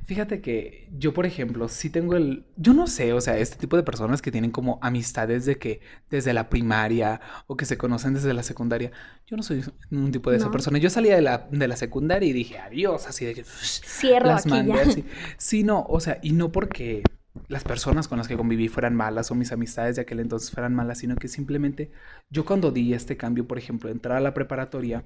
fíjate 0.06 0.42
que 0.42 0.90
yo, 0.98 1.14
por 1.14 1.26
ejemplo, 1.26 1.68
sí 1.68 1.90
tengo 1.90 2.16
el, 2.16 2.46
yo 2.56 2.74
no 2.74 2.88
sé, 2.88 3.14
o 3.14 3.22
sea, 3.22 3.38
este 3.38 3.58
tipo 3.58 3.76
de 3.76 3.84
personas 3.84 4.22
que 4.22 4.32
tienen 4.32 4.52
como 4.52 4.80
amistades 4.82 5.46
de 5.46 5.58
que 5.58 5.82
desde 6.10 6.34
la 6.34 6.50
primaria 6.50 7.20
o 7.48 7.58
que 7.58 7.66
se 7.66 7.78
conocen 7.78 8.14
desde 8.14 8.34
la 8.34 8.44
secundaria, 8.44 8.92
yo 9.26 9.36
no 9.36 9.44
soy 9.44 9.64
un 9.92 10.12
tipo 10.12 10.32
de 10.32 10.38
esa 10.38 10.50
persona. 10.50 10.78
Yo 10.78 10.90
salía 10.90 11.16
de 11.16 11.22
la, 11.22 11.48
de 11.52 11.68
la 11.68 11.76
secundaria 11.76 12.30
y 12.30 12.34
dije 12.34 12.58
adiós, 12.60 13.08
así 13.08 13.26
de 13.26 13.36
que 13.36 13.44
Cierro 13.44 14.28
las 14.28 14.46
aquí 14.46 14.50
mandé 14.50 14.74
ya. 14.74 14.82
así. 14.82 15.06
Sí, 15.38 15.64
no, 15.64 15.86
o 15.90 16.00
sea, 16.00 16.20
y 16.22 16.32
no 16.32 16.52
porque 16.52 17.04
las 17.48 17.64
personas 17.64 18.08
con 18.08 18.18
las 18.18 18.28
que 18.28 18.38
conviví 18.38 18.68
fueran 18.68 18.96
malas 18.96 19.32
o 19.32 19.36
mis 19.36 19.52
amistades 19.52 19.96
de 19.96 20.04
aquel 20.04 20.20
entonces 20.20 20.52
fueran 20.52 20.74
malas, 20.74 21.00
sino 21.00 21.16
que 21.16 21.28
simplemente 21.28 21.92
yo 22.30 22.46
cuando 22.46 22.72
di 22.72 22.94
este 22.94 23.18
cambio, 23.18 23.48
por 23.48 23.58
ejemplo, 23.58 23.90
entrar 23.90 24.18
a 24.18 24.22
la 24.22 24.34
preparatoria, 24.34 25.04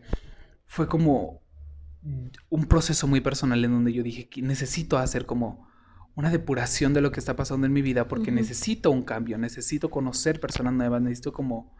fue 0.65 0.87
como 0.87 1.41
un 2.49 2.65
proceso 2.65 3.07
muy 3.07 3.21
personal 3.21 3.63
en 3.65 3.71
donde 3.71 3.93
yo 3.93 4.03
dije 4.03 4.29
que 4.29 4.41
necesito 4.41 4.97
hacer 4.97 5.25
como 5.25 5.67
una 6.15 6.29
depuración 6.29 6.93
de 6.93 7.01
lo 7.01 7.11
que 7.11 7.19
está 7.19 7.35
pasando 7.35 7.65
en 7.65 7.73
mi 7.73 7.81
vida 7.81 8.07
porque 8.07 8.31
necesito 8.31 8.91
un 8.91 9.03
cambio, 9.03 9.37
necesito 9.37 9.89
conocer 9.89 10.39
personas 10.39 10.73
nuevas, 10.73 11.01
necesito 11.01 11.33
como 11.33 11.75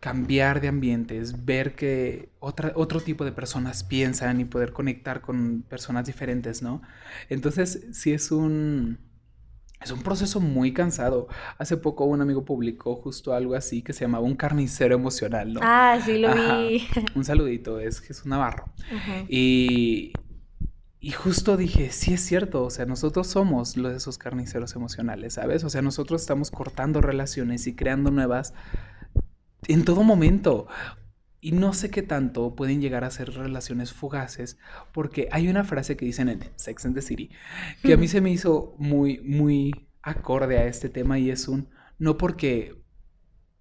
cambiar 0.00 0.60
de 0.60 0.68
ambientes, 0.68 1.46
ver 1.46 1.74
que 1.74 2.34
otra, 2.38 2.72
otro 2.74 3.00
tipo 3.00 3.24
de 3.24 3.32
personas 3.32 3.84
piensan 3.84 4.38
y 4.40 4.44
poder 4.44 4.72
conectar 4.72 5.22
con 5.22 5.62
personas 5.62 6.04
diferentes, 6.04 6.60
¿no? 6.60 6.82
Entonces, 7.30 7.86
sí 7.92 8.12
es 8.12 8.30
un, 8.30 8.98
es 9.84 9.90
un 9.92 10.02
proceso 10.02 10.40
muy 10.40 10.72
cansado. 10.72 11.28
Hace 11.58 11.76
poco 11.76 12.04
un 12.06 12.20
amigo 12.22 12.44
publicó 12.44 12.96
justo 12.96 13.34
algo 13.34 13.54
así 13.54 13.82
que 13.82 13.92
se 13.92 14.02
llamaba 14.04 14.24
un 14.24 14.36
carnicero 14.36 14.94
emocional, 14.94 15.52
¿no? 15.54 15.60
Ah, 15.62 15.98
sí 16.04 16.18
lo 16.18 16.30
Ajá. 16.30 16.58
vi. 16.58 16.86
Un 17.14 17.24
saludito, 17.24 17.78
es 17.80 18.00
Jesús 18.00 18.26
Navarro. 18.26 18.72
Ajá. 18.90 19.24
Y, 19.28 20.12
Y 21.00 21.12
justo 21.12 21.56
dije, 21.58 21.90
sí 21.92 22.14
es 22.14 22.22
cierto, 22.22 22.64
o 22.64 22.70
sea, 22.70 22.86
nosotros 22.86 23.26
somos 23.28 23.76
los 23.76 23.92
de 23.92 23.98
esos 23.98 24.18
carniceros 24.18 24.74
emocionales, 24.74 25.34
¿sabes? 25.34 25.62
O 25.64 25.70
sea, 25.70 25.82
nosotros 25.82 26.22
estamos 26.22 26.50
cortando 26.50 27.00
relaciones 27.02 27.66
y 27.66 27.76
creando 27.76 28.10
nuevas 28.10 28.54
en 29.68 29.84
todo 29.84 30.02
momento. 30.02 30.66
Y 31.44 31.52
no 31.52 31.74
sé 31.74 31.90
qué 31.90 32.00
tanto 32.02 32.54
pueden 32.56 32.80
llegar 32.80 33.04
a 33.04 33.10
ser 33.10 33.28
relaciones 33.34 33.92
fugaces, 33.92 34.56
porque 34.94 35.28
hay 35.30 35.48
una 35.48 35.62
frase 35.62 35.94
que 35.94 36.06
dicen 36.06 36.30
en 36.30 36.40
Sex 36.56 36.86
and 36.86 36.94
the 36.94 37.02
City 37.02 37.28
que 37.82 37.92
a 37.92 37.96
mí 37.98 38.08
se 38.08 38.22
me 38.22 38.30
hizo 38.30 38.74
muy, 38.78 39.20
muy 39.20 39.88
acorde 40.00 40.56
a 40.56 40.66
este 40.66 40.88
tema 40.88 41.18
y 41.18 41.30
es 41.30 41.46
un, 41.46 41.68
no 41.98 42.16
porque 42.16 42.82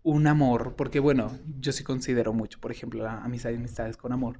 un 0.02 0.28
amor, 0.28 0.76
porque 0.78 1.02
bueno, 1.02 1.38
yo 1.60 1.74
sí 1.74 1.84
considero 1.84 2.32
mucho, 2.32 2.58
por 2.62 2.72
ejemplo, 2.72 3.06
amistades, 3.06 3.58
amistades 3.60 3.98
con 3.98 4.14
amor, 4.14 4.40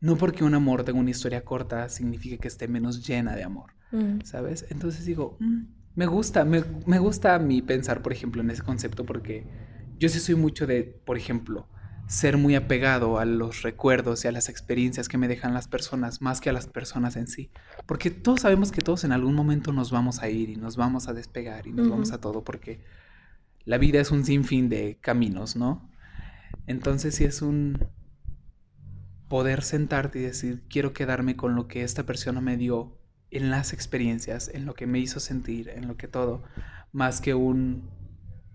no 0.00 0.16
porque 0.16 0.42
un 0.42 0.54
amor 0.54 0.82
tenga 0.82 0.98
una 0.98 1.10
historia 1.10 1.44
corta 1.44 1.88
significa 1.88 2.38
que 2.38 2.48
esté 2.48 2.66
menos 2.66 3.06
llena 3.06 3.36
de 3.36 3.44
amor, 3.44 3.70
Mm. 3.92 4.22
¿sabes? 4.24 4.66
Entonces 4.68 5.04
digo, 5.06 5.36
"Mm, 5.38 5.62
me 5.94 6.06
gusta, 6.06 6.44
me, 6.44 6.64
me 6.86 6.98
gusta 6.98 7.36
a 7.36 7.38
mí 7.38 7.62
pensar, 7.62 8.02
por 8.02 8.12
ejemplo, 8.12 8.42
en 8.42 8.50
ese 8.50 8.62
concepto 8.62 9.06
porque 9.06 9.46
yo 9.96 10.08
sí 10.08 10.18
soy 10.18 10.34
mucho 10.34 10.66
de, 10.66 10.82
por 10.82 11.16
ejemplo, 11.16 11.68
ser 12.08 12.38
muy 12.38 12.54
apegado 12.54 13.18
a 13.18 13.26
los 13.26 13.62
recuerdos 13.62 14.24
y 14.24 14.28
a 14.28 14.32
las 14.32 14.48
experiencias 14.48 15.08
que 15.08 15.18
me 15.18 15.28
dejan 15.28 15.52
las 15.52 15.68
personas 15.68 16.22
más 16.22 16.40
que 16.40 16.48
a 16.48 16.54
las 16.54 16.66
personas 16.66 17.16
en 17.16 17.28
sí. 17.28 17.50
Porque 17.86 18.10
todos 18.10 18.40
sabemos 18.40 18.72
que 18.72 18.80
todos 18.80 19.04
en 19.04 19.12
algún 19.12 19.34
momento 19.34 19.72
nos 19.72 19.92
vamos 19.92 20.22
a 20.22 20.30
ir 20.30 20.48
y 20.48 20.56
nos 20.56 20.76
vamos 20.76 21.06
a 21.06 21.12
despegar 21.12 21.66
y 21.66 21.72
nos 21.72 21.88
vamos 21.88 22.12
a 22.12 22.20
todo 22.20 22.42
porque 22.42 22.80
la 23.66 23.76
vida 23.76 24.00
es 24.00 24.10
un 24.10 24.24
sinfín 24.24 24.70
de 24.70 24.96
caminos, 25.02 25.54
¿no? 25.54 25.90
Entonces 26.66 27.14
sí 27.14 27.24
es 27.24 27.42
un 27.42 27.86
poder 29.28 29.62
sentarte 29.62 30.20
y 30.20 30.22
decir, 30.22 30.64
quiero 30.70 30.94
quedarme 30.94 31.36
con 31.36 31.54
lo 31.54 31.68
que 31.68 31.82
esta 31.82 32.04
persona 32.04 32.40
me 32.40 32.56
dio 32.56 32.96
en 33.30 33.50
las 33.50 33.74
experiencias, 33.74 34.48
en 34.48 34.64
lo 34.64 34.72
que 34.72 34.86
me 34.86 34.98
hizo 34.98 35.20
sentir, 35.20 35.68
en 35.68 35.86
lo 35.86 35.98
que 35.98 36.08
todo, 36.08 36.42
más 36.90 37.20
que 37.20 37.34
un 37.34 37.90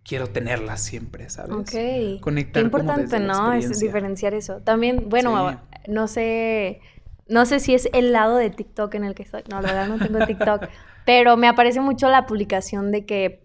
quiero 0.03 0.27
tenerla 0.27 0.77
siempre, 0.77 1.29
¿sabes? 1.29 1.51
Ok. 1.55 2.21
Conectar 2.21 2.61
Qué 2.61 2.65
importante, 2.65 3.19
¿no? 3.19 3.53
Es 3.53 3.79
diferenciar 3.79 4.33
eso. 4.33 4.61
También, 4.61 5.09
bueno, 5.09 5.51
Sí. 5.51 5.57
no 5.91 6.07
sé, 6.07 6.81
no 7.27 7.45
sé 7.45 7.59
si 7.59 7.73
es 7.73 7.89
el 7.93 8.11
lado 8.11 8.37
de 8.37 8.49
TikTok 8.49 8.93
en 8.95 9.03
el 9.05 9.15
que 9.15 9.23
estoy. 9.23 9.43
No, 9.49 9.61
la 9.61 9.73
verdad 9.73 9.87
no 9.87 9.97
tengo 9.97 10.25
TikTok. 10.25 10.63
pero 11.05 11.37
me 11.37 11.47
aparece 11.47 11.79
mucho 11.81 12.09
la 12.09 12.25
publicación 12.25 12.91
de 12.91 13.05
que 13.05 13.43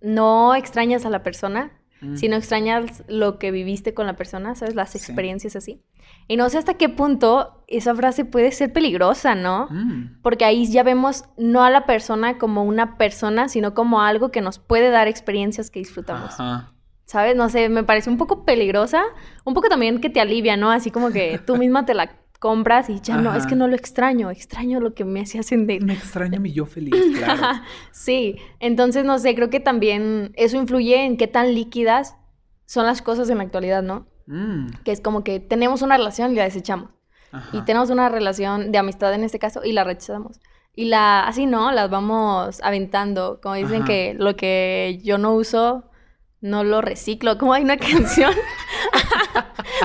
no 0.00 0.54
extrañas 0.54 1.04
a 1.04 1.10
la 1.10 1.22
persona, 1.22 1.72
Mm. 2.02 2.16
sino 2.16 2.36
extrañas 2.36 3.04
lo 3.08 3.38
que 3.38 3.50
viviste 3.52 3.94
con 3.94 4.06
la 4.06 4.16
persona, 4.16 4.54
¿sabes? 4.54 4.74
Las 4.74 4.90
Sí. 4.90 4.98
experiencias 4.98 5.56
así. 5.56 5.80
Y 6.28 6.36
no 6.36 6.48
sé 6.50 6.58
hasta 6.58 6.74
qué 6.74 6.88
punto 6.88 7.64
esa 7.68 7.94
frase 7.94 8.24
puede 8.24 8.50
ser 8.52 8.72
peligrosa, 8.72 9.34
¿no? 9.34 9.68
Mm. 9.70 10.20
Porque 10.22 10.44
ahí 10.44 10.66
ya 10.66 10.82
vemos 10.82 11.24
no 11.36 11.62
a 11.64 11.70
la 11.70 11.86
persona 11.86 12.38
como 12.38 12.64
una 12.64 12.96
persona, 12.98 13.48
sino 13.48 13.72
como 13.74 14.02
algo 14.02 14.30
que 14.30 14.40
nos 14.40 14.58
puede 14.58 14.90
dar 14.90 15.08
experiencias 15.08 15.70
que 15.70 15.78
disfrutamos. 15.78 16.34
Ajá. 16.40 16.72
¿Sabes? 17.04 17.36
No 17.36 17.48
sé, 17.48 17.68
me 17.68 17.82
parece 17.84 18.08
un 18.10 18.16
poco 18.18 18.44
peligrosa, 18.44 19.02
un 19.44 19.54
poco 19.54 19.68
también 19.68 20.00
que 20.00 20.08
te 20.10 20.20
alivia, 20.20 20.56
¿no? 20.56 20.70
Así 20.70 20.90
como 20.90 21.10
que 21.10 21.38
tú 21.46 21.56
misma 21.56 21.84
te 21.84 21.94
la 21.94 22.10
compras 22.42 22.90
y 22.90 23.00
ya 23.00 23.18
no, 23.18 23.32
es 23.36 23.46
que 23.46 23.54
no 23.54 23.68
lo 23.68 23.76
extraño, 23.76 24.28
extraño 24.28 24.80
lo 24.80 24.94
que 24.94 25.04
me 25.04 25.20
hacía 25.20 25.44
sentir. 25.44 25.84
Me 25.84 25.92
extraña 25.92 26.40
mi 26.40 26.52
yo 26.52 26.66
feliz, 26.66 26.92
claro. 27.16 27.60
sí, 27.92 28.34
entonces 28.58 29.04
no 29.04 29.20
sé, 29.20 29.36
creo 29.36 29.48
que 29.48 29.60
también 29.60 30.32
eso 30.34 30.56
influye 30.56 31.04
en 31.04 31.16
qué 31.16 31.28
tan 31.28 31.54
líquidas 31.54 32.16
son 32.66 32.84
las 32.84 33.00
cosas 33.00 33.30
en 33.30 33.38
la 33.38 33.44
actualidad, 33.44 33.84
¿no? 33.84 34.08
Mm. 34.26 34.70
Que 34.84 34.90
es 34.90 35.00
como 35.00 35.22
que 35.22 35.38
tenemos 35.38 35.82
una 35.82 35.96
relación 35.96 36.32
y 36.32 36.34
la 36.34 36.42
desechamos. 36.42 36.90
Y 37.52 37.62
tenemos 37.62 37.90
una 37.90 38.08
relación 38.08 38.72
de 38.72 38.78
amistad 38.78 39.14
en 39.14 39.24
este 39.24 39.38
caso 39.38 39.62
y 39.64 39.72
la 39.72 39.84
rechazamos. 39.84 40.40
Y 40.74 40.86
la, 40.86 41.26
así 41.26 41.46
no, 41.46 41.70
las 41.70 41.88
vamos 41.88 42.60
aventando. 42.62 43.40
Como 43.40 43.54
dicen 43.54 43.82
Ajá. 43.82 43.84
que 43.86 44.14
lo 44.18 44.36
que 44.36 45.00
yo 45.02 45.16
no 45.16 45.32
uso, 45.32 45.88
no 46.42 46.62
lo 46.64 46.82
reciclo. 46.82 47.38
Como 47.38 47.54
hay 47.54 47.62
una 47.62 47.76
canción, 47.90 48.34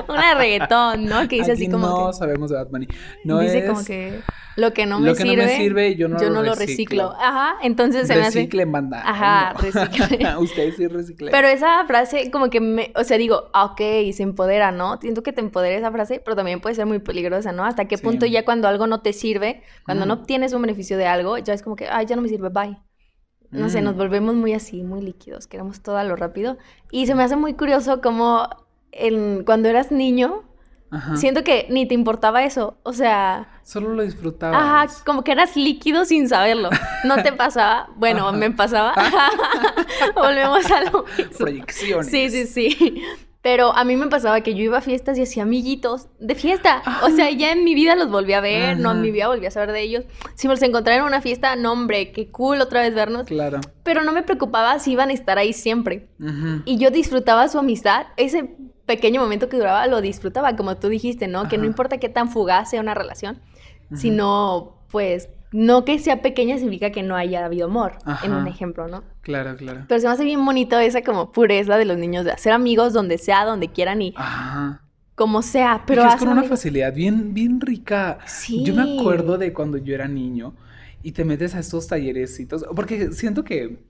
una 0.10 0.30
de 0.30 0.36
reggaetón, 0.36 1.06
¿no? 1.06 1.28
Que 1.28 1.38
dice 1.38 1.52
así 1.54 1.64
Aquí 1.64 1.72
como 1.72 1.88
no 1.88 2.08
que, 2.08 2.14
sabemos 2.14 2.50
de 2.50 2.58
Bad 2.58 2.68
Bunny. 2.70 2.88
No 3.24 3.40
dice 3.40 3.60
es 3.60 3.70
como 3.70 3.84
que 3.84 4.22
lo 4.56 4.74
que 4.74 4.86
no 4.88 5.00
me 5.00 5.08
lo 5.10 5.16
que 5.16 5.22
sirve, 5.24 5.36
no 5.38 5.44
me 5.44 5.56
sirve, 5.58 5.96
yo 5.96 6.08
no, 6.08 6.18
lo, 6.18 6.30
lo 6.42 6.56
reciclo. 6.56 7.10
reciclo. 7.10 7.14
Ajá, 7.20 7.58
entonces 7.62 8.08
se 8.08 8.16
me 8.16 8.22
hace... 8.22 8.40
Reciclen, 8.40 8.72
banda. 8.72 9.02
Ajá, 9.06 9.54
No. 9.54 9.60
reciclen. 9.62 10.38
Ustedes 10.40 10.76
sí 10.78 10.88
reciclen. 10.88 11.32
Pero 11.32 11.48
esa 11.48 11.86
frase 11.86 12.32
como 12.32 12.50
que 12.50 12.60
me, 12.60 12.92
o 12.96 13.04
sea, 13.04 13.18
digo, 13.20 13.50
ah, 13.54 13.66
ok, 13.66 13.78
se 14.14 14.24
empodera, 14.24 14.72
¿no? 14.72 14.98
Siento 15.00 15.22
que 15.22 15.32
te 15.32 15.42
empodera 15.42 15.76
esa 15.76 15.92
frase, 15.92 16.20
pero 16.26 16.36
también 16.36 16.60
puede 16.60 16.74
ser 16.74 16.88
muy 16.88 16.98
peligrosa, 17.00 17.52
¿no? 17.52 17.66
Hasta 17.66 17.86
qué 17.86 17.98
Sí. 17.98 18.04
punto 18.04 18.26
ya 18.26 18.44
cuando 18.46 18.68
algo 18.68 18.88
no 18.88 19.02
te 19.02 19.14
sirve, 19.14 19.62
cuando 19.86 20.06
Mm. 20.06 20.08
no 20.08 20.14
obtienes 20.16 20.54
un 20.54 20.62
beneficio 20.64 20.98
de 20.98 21.06
algo, 21.06 21.38
ya 21.38 21.54
es 21.54 21.62
como 21.62 21.76
que, 21.76 21.88
ay, 21.88 22.08
ya 22.08 22.16
no 22.16 22.24
me 22.24 22.30
sirve, 22.30 22.50
bye. 22.50 22.78
No 23.52 23.70
sé, 23.70 23.82
Mm. 23.82 23.86
nos 23.86 23.96
volvemos 23.96 24.34
muy 24.36 24.54
así, 24.54 24.82
muy 24.84 25.02
líquidos, 25.02 25.46
queremos 25.48 25.82
todo 25.82 25.98
a 25.98 26.04
lo 26.04 26.16
rápido. 26.18 26.58
Y 26.92 27.06
se 27.06 27.14
me 27.16 27.24
hace 27.24 27.36
muy 27.38 27.54
curioso 27.54 28.02
como 28.02 28.50
en, 28.98 29.44
cuando 29.44 29.70
eras 29.70 29.92
niño, 29.92 30.44
Ajá. 30.92 31.18
siento 31.18 31.44
que 31.44 31.68
ni 31.70 31.88
te 31.88 31.94
importaba 31.94 32.44
eso, 32.44 32.78
o 32.84 32.94
sea... 32.94 33.60
Solo 33.64 33.94
lo 33.94 34.04
disfrutabas. 34.04 34.62
Ajá, 34.62 35.04
como 35.06 35.24
que 35.24 35.34
eras 35.34 35.56
líquido 35.58 36.06
sin 36.06 36.30
saberlo. 36.30 36.70
¿No 37.04 37.22
te 37.22 37.32
pasaba? 37.34 37.90
Bueno, 37.98 38.28
Ajá. 38.28 38.38
me 38.38 38.52
pasaba. 38.52 38.94
Volvemos 40.16 40.70
a 40.72 40.82
lo 40.86 41.04
mismo. 41.18 41.38
Proyecciones. 41.38 42.08
Sí, 42.10 42.30
sí, 42.30 42.46
sí. 42.48 43.02
Pero 43.42 43.74
a 43.74 43.86
mí 43.86 43.96
me 43.96 44.08
pasaba 44.08 44.42
que 44.42 44.56
yo 44.56 44.64
iba 44.64 44.80
a 44.80 44.82
fiestas 44.82 45.18
y 45.18 45.22
hacía 45.22 45.44
amiguitos 45.44 46.08
de 46.20 46.36
fiesta. 46.36 46.82
O 47.04 47.10
sea, 47.12 47.30
ya 47.32 47.54
en 47.54 47.64
mi 47.64 47.76
vida 47.76 47.96
los 47.96 48.10
volví 48.10 48.34
a 48.34 48.42
ver, 48.42 48.78
no 48.78 48.92
en 48.92 49.02
mi 49.02 49.10
vida 49.10 49.30
volví 49.30 49.46
a 49.46 49.52
saber 49.52 49.72
de 49.72 49.82
ellos. 49.84 50.04
Si 50.36 50.48
me 50.50 50.56
los 50.56 50.64
encontrara 50.64 51.00
en 51.00 51.06
una 51.06 51.22
fiesta, 51.22 51.56
no, 51.56 51.72
hombre, 51.72 52.12
qué 52.12 52.30
cool 52.30 52.60
otra 52.60 52.82
vez 52.82 52.94
vernos. 52.94 53.26
Claro. 53.26 53.62
Pero 53.84 54.04
no 54.04 54.12
me 54.12 54.24
preocupaba 54.24 54.78
si 54.80 54.92
iban 54.92 55.12
a 55.12 55.14
estar 55.14 55.38
ahí 55.38 55.54
siempre. 55.54 56.10
Y 56.66 56.78
yo 56.78 56.92
disfrutaba 56.92 57.48
su 57.48 57.58
amistad. 57.58 58.08
Ese 58.18 58.58
pequeño 58.88 59.22
momento 59.22 59.50
que 59.50 59.58
duraba 59.58 59.86
lo 59.86 60.02
disfrutaba, 60.02 60.56
como 60.56 60.78
tú 60.78 60.90
dijiste, 60.90 61.28
¿no? 61.28 61.48
Que 61.48 61.60
no 61.60 61.66
importa 61.66 62.00
qué 62.00 62.10
tan 62.10 62.30
fugaz 62.32 62.72
sea 62.72 62.82
una 62.82 62.96
relación, 62.96 63.40
sino, 63.94 64.78
pues, 64.90 65.30
no 65.52 65.86
que 65.86 65.98
sea 66.00 66.22
pequeña 66.22 66.58
significa 66.58 66.92
que 66.92 67.04
no 67.04 67.16
haya 67.16 67.46
habido 67.46 67.68
amor, 67.68 67.98
en 68.24 68.34
un 68.34 68.48
ejemplo, 68.48 68.88
¿no? 68.88 69.04
Claro, 69.22 69.56
claro. 69.56 69.86
Pero 69.88 70.00
se 70.02 70.08
me 70.08 70.14
hace 70.14 70.24
bien 70.26 70.44
bonito 70.44 70.78
esa 70.80 71.02
como 71.04 71.32
pureza 71.32 71.78
de 71.78 71.86
los 71.86 71.98
niños 71.98 72.26
de 72.26 72.32
hacer 72.32 72.52
amigos 72.54 72.94
donde 72.94 73.18
sea, 73.18 73.46
donde 73.46 73.70
quieran 73.70 74.02
y 74.02 74.14
Ajá. 74.18 74.82
como 75.16 75.42
sea, 75.42 75.84
pero 75.86 76.04
es 76.06 76.16
con 76.16 76.30
una 76.30 76.42
amigos- 76.42 76.50
facilidad 76.50 76.94
bien, 76.94 77.34
bien 77.34 77.62
rica. 77.62 78.18
Sí. 78.26 78.64
Yo 78.66 78.74
me 78.74 79.00
acuerdo 79.00 79.38
de 79.38 79.54
cuando 79.54 79.78
yo 79.78 79.94
era 79.96 80.08
niño 80.08 80.54
y 81.04 81.12
te 81.14 81.24
metes 81.24 81.56
a 81.56 81.60
estos 81.60 81.88
tallerecitos, 81.88 82.66
porque 82.76 83.12
siento 83.14 83.44
que, 83.46 83.86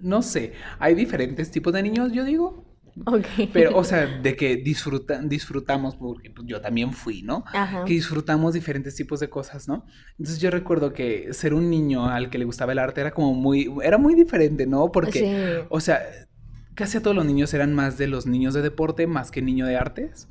no 0.00 0.22
sé, 0.22 0.52
hay 0.78 0.94
diferentes 0.94 1.50
tipos 1.50 1.72
de 1.72 1.82
niños, 1.82 2.12
yo 2.12 2.24
digo. 2.24 2.64
Ok. 3.04 3.26
Pero, 3.52 3.76
o 3.76 3.84
sea, 3.84 4.06
de 4.06 4.36
que 4.36 4.56
disfrutan, 4.56 5.28
disfrutamos, 5.28 5.96
porque 5.96 6.30
pues, 6.30 6.46
yo 6.48 6.60
también 6.60 6.92
fui, 6.92 7.22
¿no? 7.22 7.44
Ajá. 7.52 7.84
Que 7.84 7.92
disfrutamos 7.92 8.54
diferentes 8.54 8.94
tipos 8.94 9.20
de 9.20 9.28
cosas, 9.28 9.68
¿no? 9.68 9.84
Entonces 10.18 10.40
yo 10.40 10.50
recuerdo 10.50 10.92
que 10.94 11.32
ser 11.34 11.52
un 11.52 11.68
niño 11.68 12.06
al 12.08 12.30
que 12.30 12.38
le 12.38 12.44
gustaba 12.46 12.72
el 12.72 12.78
arte 12.78 13.02
era 13.02 13.10
como 13.12 13.34
muy, 13.34 13.70
era 13.82 13.98
muy 13.98 14.14
diferente, 14.14 14.66
¿no? 14.66 14.90
Porque, 14.92 15.18
Sí. 15.60 15.66
o 15.68 15.80
sea, 15.80 16.00
casi 16.74 16.98
a 16.98 17.02
todos 17.02 17.16
los 17.16 17.24
niños 17.24 17.52
eran 17.54 17.72
más 17.74 17.96
de 17.98 18.06
los 18.06 18.26
niños 18.26 18.52
de 18.54 18.60
deporte 18.62 19.06
más 19.06 19.30
que 19.30 19.40
niño 19.42 19.66
de 19.66 19.76
artes. 19.76 20.26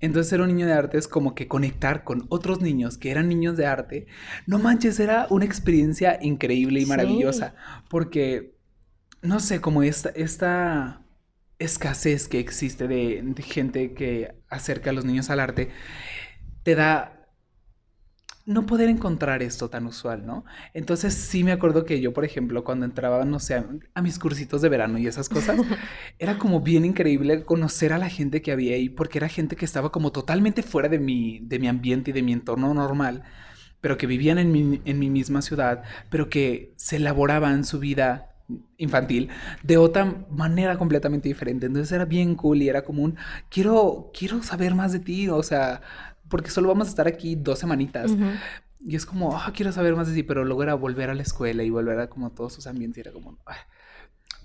Entonces 0.00 0.28
ser 0.30 0.40
un 0.40 0.48
niño 0.48 0.66
de 0.66 0.72
arte 0.72 0.96
es 0.98 1.08
como 1.08 1.34
que 1.34 1.46
conectar 1.48 2.04
con 2.04 2.24
otros 2.30 2.60
niños 2.62 2.96
que 2.98 3.10
eran 3.10 3.28
niños 3.28 3.56
de 3.58 3.66
arte. 3.66 4.06
No 4.46 4.58
manches, 4.58 4.98
era 5.00 5.26
una 5.30 5.44
experiencia 5.44 6.18
increíble 6.22 6.80
y 6.80 6.84
Sí. 6.84 6.88
maravillosa. 6.88 7.54
Porque, 7.90 8.56
no 9.20 9.40
sé, 9.40 9.60
como 9.60 9.82
esta, 9.82 10.08
esta 10.10 11.02
escasez 11.58 12.28
que 12.28 12.38
existe 12.40 12.88
de, 12.88 13.22
de 13.22 13.42
gente 13.42 13.94
que 13.94 14.34
acerca 14.48 14.90
a 14.90 14.92
los 14.92 15.04
niños 15.04 15.30
al 15.30 15.40
arte, 15.40 15.70
te 16.62 16.74
da 16.74 17.14
no 18.46 18.66
poder 18.66 18.90
encontrar 18.90 19.42
esto 19.42 19.70
tan 19.70 19.86
usual, 19.86 20.26
¿no? 20.26 20.44
Entonces 20.74 21.14
sí 21.14 21.44
me 21.44 21.52
acuerdo 21.52 21.86
que 21.86 22.00
yo, 22.00 22.12
por 22.12 22.24
ejemplo, 22.26 22.62
cuando 22.62 22.84
entraba, 22.84 23.24
no 23.24 23.38
sé, 23.40 23.54
a, 23.54 23.66
a 23.94 24.02
mis 24.02 24.18
cursitos 24.18 24.60
de 24.60 24.68
verano 24.68 24.98
y 24.98 25.06
esas 25.06 25.30
cosas, 25.30 25.58
era 26.18 26.38
como 26.38 26.60
bien 26.60 26.84
increíble 26.84 27.44
conocer 27.44 27.92
a 27.94 27.98
la 27.98 28.10
gente 28.10 28.42
que 28.42 28.52
había 28.52 28.74
ahí, 28.74 28.90
porque 28.90 29.18
era 29.18 29.28
gente 29.28 29.56
que 29.56 29.64
estaba 29.64 29.90
como 29.92 30.12
totalmente 30.12 30.62
fuera 30.62 30.88
de 30.90 30.98
mi, 30.98 31.38
de 31.40 31.58
mi 31.58 31.68
ambiente 31.68 32.10
y 32.10 32.14
de 32.14 32.22
mi 32.22 32.32
entorno 32.34 32.74
normal, 32.74 33.22
pero 33.80 33.96
que 33.96 34.06
vivían 34.06 34.38
en 34.38 34.52
mi, 34.52 34.82
en 34.84 34.98
mi 34.98 35.08
misma 35.10 35.40
ciudad, 35.42 35.82
pero 36.10 36.28
que 36.28 36.74
se 36.76 36.96
elaboraban 36.96 37.64
su 37.64 37.78
vida 37.78 38.33
infantil 38.76 39.30
de 39.62 39.78
otra 39.78 40.26
manera 40.30 40.76
completamente 40.76 41.28
diferente. 41.28 41.66
Entonces 41.66 41.92
era 41.92 42.04
bien 42.04 42.34
cool 42.34 42.62
y 42.62 42.68
era 42.68 42.84
como 42.84 43.02
un, 43.02 43.16
quiero, 43.48 44.10
quiero 44.16 44.42
saber 44.42 44.74
más 44.74 44.92
de 44.92 45.00
ti, 45.00 45.28
o 45.28 45.42
sea, 45.42 45.80
porque 46.28 46.50
solo 46.50 46.68
vamos 46.68 46.88
a 46.88 46.90
estar 46.90 47.06
aquí 47.06 47.36
dos 47.36 47.58
semanitas. 47.58 48.14
Y 48.86 48.96
es 48.96 49.06
como, 49.06 49.36
ah, 49.36 49.50
quiero 49.54 49.72
saber 49.72 49.96
más 49.96 50.08
de 50.08 50.14
ti, 50.14 50.22
pero 50.22 50.44
luego 50.44 50.62
era 50.62 50.74
volver 50.74 51.08
a 51.08 51.14
la 51.14 51.22
escuela 51.22 51.62
y 51.62 51.70
volver 51.70 51.98
a 52.00 52.08
como 52.08 52.30
todos 52.30 52.52
sus 52.52 52.66
ambientes 52.66 52.98
y 52.98 53.00
era 53.00 53.12
como. 53.12 53.38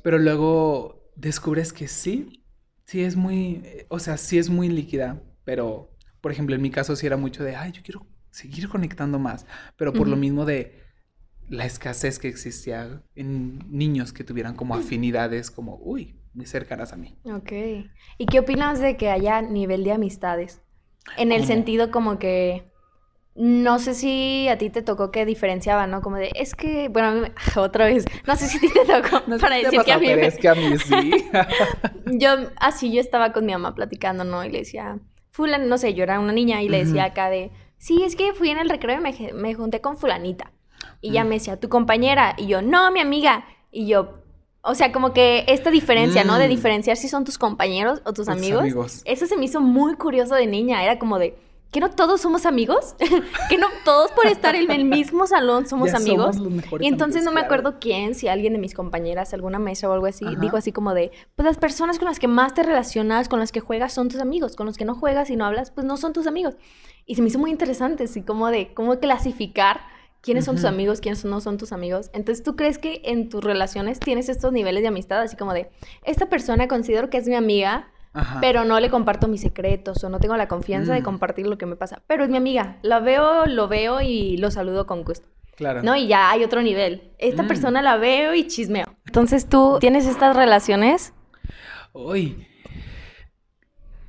Pero 0.01 0.17
luego 0.17 1.11
descubres 1.15 1.73
que 1.73 1.87
sí, 1.87 2.45
sí 2.85 3.03
es 3.03 3.15
muy, 3.17 3.63
o 3.89 3.99
sea, 3.99 4.15
sí 4.17 4.37
es 4.37 4.49
muy 4.49 4.69
líquida, 4.69 5.21
pero, 5.43 5.91
por 6.21 6.31
ejemplo, 6.31 6.55
en 6.55 6.61
mi 6.61 6.71
caso 6.71 6.95
sí 6.95 7.05
era 7.05 7.17
mucho 7.17 7.43
de, 7.43 7.55
ay, 7.55 7.73
yo 7.73 7.81
quiero 7.83 8.05
seguir 8.31 8.69
conectando 8.69 9.19
más, 9.19 9.45
pero 9.75 9.91
por 9.91 10.07
lo 10.07 10.15
mismo 10.15 10.45
de 10.45 10.88
la 11.49 11.65
escasez 11.65 12.19
que 12.19 12.27
existía 12.27 13.03
en 13.15 13.59
niños 13.69 14.13
que 14.13 14.23
tuvieran 14.23 14.55
como 14.55 14.75
afinidades 14.75 15.51
como, 15.51 15.77
uy, 15.81 16.15
muy 16.33 16.45
cercanas 16.45 16.93
a 16.93 16.97
mí. 16.97 17.17
Ok. 17.23 17.51
¿Y 18.17 18.25
qué 18.29 18.39
opinas 18.39 18.79
de 18.79 18.97
que 18.97 19.09
haya 19.09 19.41
nivel 19.41 19.83
de 19.83 19.91
amistades? 19.91 20.61
En 21.17 21.31
el 21.31 21.43
¿Cómo? 21.43 21.45
sentido 21.45 21.91
como 21.91 22.19
que 22.19 22.71
no 23.35 23.79
sé 23.79 23.93
si 23.95 24.47
a 24.49 24.57
ti 24.57 24.69
te 24.69 24.81
tocó 24.83 25.11
que 25.11 25.25
diferenciaban, 25.25 25.91
¿no? 25.91 26.01
Como 26.01 26.17
de, 26.17 26.31
es 26.35 26.55
que, 26.55 26.89
bueno, 26.89 27.09
a 27.09 27.13
mí 27.13 27.21
me- 27.21 27.33
otra 27.61 27.85
vez, 27.85 28.05
no 28.27 28.35
sé 28.37 28.47
si 28.47 28.57
a 28.57 28.61
ti 28.61 28.69
te 28.73 28.85
tocó 28.85 29.23
No 29.25 29.37
para 29.39 29.57
decir 29.57 29.83
que 29.83 29.93
a 29.93 29.99
mí 29.99 30.13
me... 30.13 30.27
es 30.27 30.37
que 30.37 30.49
a 30.49 30.55
mí 30.55 30.77
sí. 30.77 31.29
Yo, 32.05 32.29
así 32.57 32.91
yo 32.93 33.01
estaba 33.01 33.33
con 33.33 33.45
mi 33.45 33.51
mamá 33.53 33.75
platicando, 33.75 34.23
¿no? 34.23 34.43
Y 34.45 34.49
le 34.49 34.59
decía, 34.59 34.99
fulano, 35.31 35.65
no 35.65 35.77
sé, 35.77 35.93
yo 35.93 36.03
era 36.03 36.19
una 36.19 36.33
niña 36.33 36.61
y 36.61 36.69
le 36.69 36.77
decía 36.79 37.05
acá 37.05 37.29
de, 37.29 37.51
sí, 37.77 38.03
es 38.03 38.15
que 38.15 38.33
fui 38.33 38.49
en 38.49 38.57
el 38.59 38.69
recreo 38.69 38.99
y 38.99 39.01
me, 39.01 39.33
me 39.33 39.53
junté 39.55 39.81
con 39.81 39.97
fulanita. 39.97 40.51
Y 41.01 41.11
ella 41.11 41.23
Mm. 41.23 41.27
me 41.27 41.35
decía, 41.35 41.59
tu 41.59 41.69
compañera. 41.69 42.35
Y 42.37 42.47
yo, 42.47 42.61
no, 42.61 42.91
mi 42.91 42.99
amiga. 42.99 43.45
Y 43.71 43.87
yo, 43.87 44.15
o 44.61 44.75
sea, 44.75 44.91
como 44.91 45.13
que 45.13 45.45
esta 45.47 45.71
diferencia, 45.71 46.23
¿no? 46.23 46.37
De 46.37 46.47
Mm. 46.47 46.49
diferenciar 46.49 46.97
si 46.97 47.07
son 47.07 47.23
tus 47.23 47.37
compañeros 47.37 48.01
o 48.05 48.13
tus 48.13 48.27
amigos. 48.27 48.61
amigos. 48.61 49.01
Eso 49.05 49.25
se 49.25 49.37
me 49.37 49.45
hizo 49.45 49.61
muy 49.61 49.95
curioso 49.95 50.35
de 50.35 50.47
niña. 50.47 50.83
Era 50.83 50.99
como 50.99 51.17
de, 51.19 51.37
¿que 51.71 51.79
no 51.79 51.89
todos 51.91 52.19
somos 52.19 52.45
amigos? 52.45 52.95
¿Que 53.49 53.57
no 53.57 53.67
todos 53.85 54.11
por 54.11 54.25
estar 54.27 54.55
en 54.55 54.69
el 54.71 54.83
mismo 54.85 55.27
salón 55.27 55.67
somos 55.67 55.91
Ya 55.91 55.97
amigos? 55.97 56.35
somos 56.35 56.51
los 56.51 56.63
mejores 56.63 56.83
Y 56.85 56.89
entonces 56.89 57.17
amigos, 57.21 57.25
no 57.25 57.31
me 57.31 57.41
claro. 57.47 57.61
acuerdo 57.61 57.79
quién, 57.79 58.15
si 58.15 58.27
alguien 58.27 58.53
de 58.53 58.59
mis 58.59 58.73
compañeras, 58.73 59.33
alguna 59.33 59.59
maestra 59.59 59.87
o 59.89 59.93
algo 59.93 60.07
así, 60.07 60.25
Ajá. 60.25 60.35
dijo 60.41 60.57
así 60.57 60.71
como 60.73 60.93
de, 60.93 61.11
pues 61.35 61.45
las 61.45 61.57
personas 61.57 61.97
con 61.99 62.07
las 62.09 62.19
que 62.19 62.27
más 62.27 62.53
te 62.53 62.63
relacionas, 62.63 63.29
con 63.29 63.39
las 63.39 63.51
que 63.53 63.59
juegas 63.61 63.93
son 63.93 64.09
tus 64.09 64.19
amigos, 64.19 64.55
con 64.57 64.65
los 64.65 64.75
que 64.77 64.83
no 64.83 64.95
juegas 64.95 65.29
y 65.29 65.35
no 65.37 65.45
hablas, 65.45 65.69
pues 65.71 65.85
no 65.85 65.95
son 65.95 66.11
tus 66.11 66.25
amigos. 66.27 66.55
Y 67.05 67.15
se 67.15 67.21
me 67.21 67.29
hizo 67.29 67.39
muy 67.39 67.51
interesante, 67.51 68.03
así 68.05 68.23
como 68.23 68.47
de 68.49 68.73
cómo 68.73 68.99
clasificar 68.99 69.79
quiénes 70.21 70.45
son 70.45 70.55
tus 70.55 70.65
amigos, 70.65 70.99
quiénes 71.01 71.23
no 71.25 71.41
son 71.41 71.57
tus 71.57 71.71
amigos. 71.71 72.09
Entonces, 72.13 72.43
¿tú 72.43 72.55
crees 72.55 72.77
que 72.77 73.01
en 73.05 73.29
tus 73.29 73.43
relaciones 73.43 73.99
tienes 73.99 74.29
estos 74.29 74.51
niveles 74.51 74.81
de 74.81 74.89
amistad, 74.89 75.21
así 75.21 75.35
como 75.37 75.53
de, 75.53 75.69
esta 76.03 76.27
persona 76.29 76.67
considero 76.67 77.09
que 77.09 77.17
es 77.17 77.27
mi 77.27 77.35
amiga, 77.35 77.89
Ajá. 78.13 78.39
pero 78.41 78.65
no 78.65 78.79
le 78.79 78.89
comparto 78.89 79.27
mis 79.27 79.41
secretos 79.41 80.03
o 80.03 80.09
no 80.09 80.19
tengo 80.19 80.35
la 80.35 80.47
confianza 80.47 80.93
de 80.93 81.01
Mm. 81.01 81.05
compartir 81.05 81.47
lo 81.47 81.57
que 81.57 81.65
me 81.65 81.75
pasa, 81.75 82.01
pero 82.07 82.23
es 82.23 82.29
mi 82.29 82.37
amiga, 82.37 82.77
la 82.81 82.99
veo, 82.99 83.45
lo 83.45 83.67
veo 83.67 84.01
y 84.01 84.37
lo 84.37 84.51
saludo 84.51 84.85
con 84.87 85.03
gusto. 85.03 85.27
Claro. 85.55 85.83
¿no? 85.83 85.95
Y 85.95 86.07
ya 86.07 86.31
hay 86.31 86.43
otro 86.43 86.61
nivel. 86.61 87.11
Esta 87.17 87.43
Mm. 87.43 87.47
persona 87.47 87.81
la 87.81 87.97
veo 87.97 88.33
y 88.33 88.47
chismeo. 88.47 88.85
Entonces 89.05 89.45
tú 89.47 89.77
tienes 89.81 90.05
estas 90.07 90.35
relaciones. 90.35 91.13
Uy. 91.93 92.45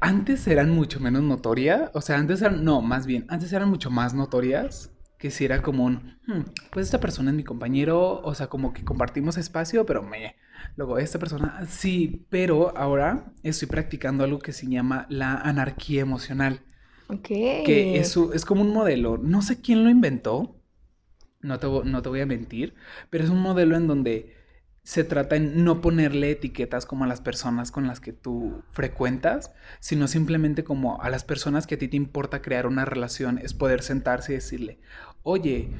Antes 0.00 0.46
eran 0.46 0.70
mucho 0.70 0.98
menos 1.00 1.22
notorias. 1.22 1.90
O 1.92 2.00
sea, 2.00 2.16
antes 2.16 2.40
eran. 2.40 2.64
No, 2.64 2.80
más 2.80 3.04
bien. 3.06 3.26
Antes 3.28 3.52
eran 3.52 3.68
mucho 3.68 3.90
más 3.90 4.14
notorias. 4.14 4.89
Que 5.20 5.30
si 5.30 5.44
era 5.44 5.62
como 5.62 5.84
un. 5.84 6.18
"Hmm, 6.26 6.44
pues 6.72 6.86
esta 6.86 6.98
persona 6.98 7.30
es 7.30 7.36
mi 7.36 7.44
compañero. 7.44 8.20
O 8.22 8.34
sea, 8.34 8.48
como 8.48 8.72
que 8.72 8.84
compartimos 8.84 9.36
espacio, 9.36 9.86
pero 9.86 10.02
me. 10.02 10.34
Luego, 10.76 10.98
esta 10.98 11.18
persona. 11.18 11.64
Sí, 11.68 12.26
pero 12.30 12.76
ahora 12.76 13.32
estoy 13.42 13.68
practicando 13.68 14.24
algo 14.24 14.38
que 14.40 14.52
se 14.52 14.66
llama 14.66 15.06
la 15.10 15.34
anarquía 15.34 16.00
emocional. 16.02 16.62
Ok. 17.08 17.28
Que 17.28 17.98
es, 17.98 18.16
es 18.16 18.44
como 18.44 18.62
un 18.62 18.72
modelo. 18.72 19.18
No 19.18 19.42
sé 19.42 19.60
quién 19.60 19.84
lo 19.84 19.90
inventó. 19.90 20.56
No 21.42 21.58
te, 21.58 21.66
no 21.68 22.02
te 22.02 22.08
voy 22.08 22.20
a 22.20 22.26
mentir. 22.26 22.74
Pero 23.10 23.24
es 23.24 23.30
un 23.30 23.40
modelo 23.42 23.76
en 23.76 23.86
donde 23.86 24.34
se 24.82 25.04
trata 25.04 25.36
en 25.36 25.62
no 25.64 25.80
ponerle 25.82 26.30
etiquetas 26.30 26.86
como 26.86 27.04
a 27.04 27.06
las 27.06 27.20
personas 27.20 27.70
con 27.70 27.86
las 27.86 28.00
que 28.00 28.12
tú 28.12 28.62
frecuentas, 28.72 29.52
sino 29.78 30.08
simplemente 30.08 30.64
como 30.64 31.02
a 31.02 31.10
las 31.10 31.22
personas 31.24 31.66
que 31.66 31.74
a 31.74 31.78
ti 31.78 31.88
te 31.88 31.96
importa 31.96 32.40
crear 32.42 32.66
una 32.66 32.86
relación, 32.86 33.38
es 33.38 33.52
poder 33.52 33.82
sentarse 33.82 34.32
y 34.32 34.36
decirle, 34.36 34.80
oye, 35.22 35.70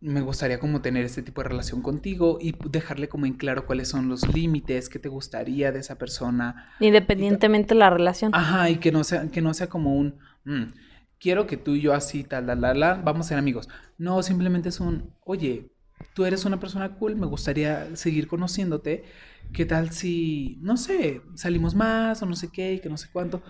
me 0.00 0.20
gustaría 0.20 0.58
como 0.60 0.82
tener 0.82 1.04
este 1.04 1.22
tipo 1.22 1.42
de 1.42 1.48
relación 1.48 1.80
contigo 1.82 2.38
y 2.40 2.54
dejarle 2.68 3.08
como 3.08 3.26
en 3.26 3.34
claro 3.34 3.66
cuáles 3.66 3.88
son 3.88 4.08
los 4.08 4.28
límites 4.34 4.88
que 4.88 4.98
te 4.98 5.08
gustaría 5.08 5.72
de 5.72 5.80
esa 5.80 5.96
persona. 5.96 6.70
Independientemente 6.80 7.74
de 7.74 7.78
la 7.80 7.90
relación. 7.90 8.34
Ajá, 8.34 8.68
y 8.68 8.76
que 8.76 8.92
no 8.92 9.04
sea, 9.04 9.28
que 9.28 9.40
no 9.40 9.54
sea 9.54 9.68
como 9.68 9.94
un, 9.96 10.16
"Mm, 10.44 10.72
quiero 11.18 11.46
que 11.46 11.56
tú 11.56 11.74
y 11.74 11.80
yo 11.80 11.94
así, 11.94 12.24
tal, 12.24 12.46
la, 12.46 12.54
la, 12.54 12.74
la, 12.74 12.94
vamos 12.94 13.26
a 13.26 13.28
ser 13.30 13.38
amigos. 13.38 13.68
No, 13.98 14.22
simplemente 14.22 14.68
es 14.68 14.80
un, 14.80 15.14
oye, 15.24 15.70
tú 16.14 16.24
eres 16.26 16.44
una 16.44 16.60
persona 16.60 16.94
cool, 16.96 17.16
me 17.16 17.26
gustaría 17.26 17.94
seguir 17.96 18.26
conociéndote. 18.28 19.04
¿Qué 19.52 19.64
tal 19.66 19.90
si, 19.90 20.58
no 20.62 20.76
sé, 20.76 21.22
salimos 21.34 21.74
más 21.74 22.22
o 22.22 22.26
no 22.26 22.36
sé 22.36 22.50
qué, 22.52 22.74
y 22.74 22.80
que 22.80 22.88
no 22.88 22.96
sé 22.96 23.08
cuánto? 23.12 23.42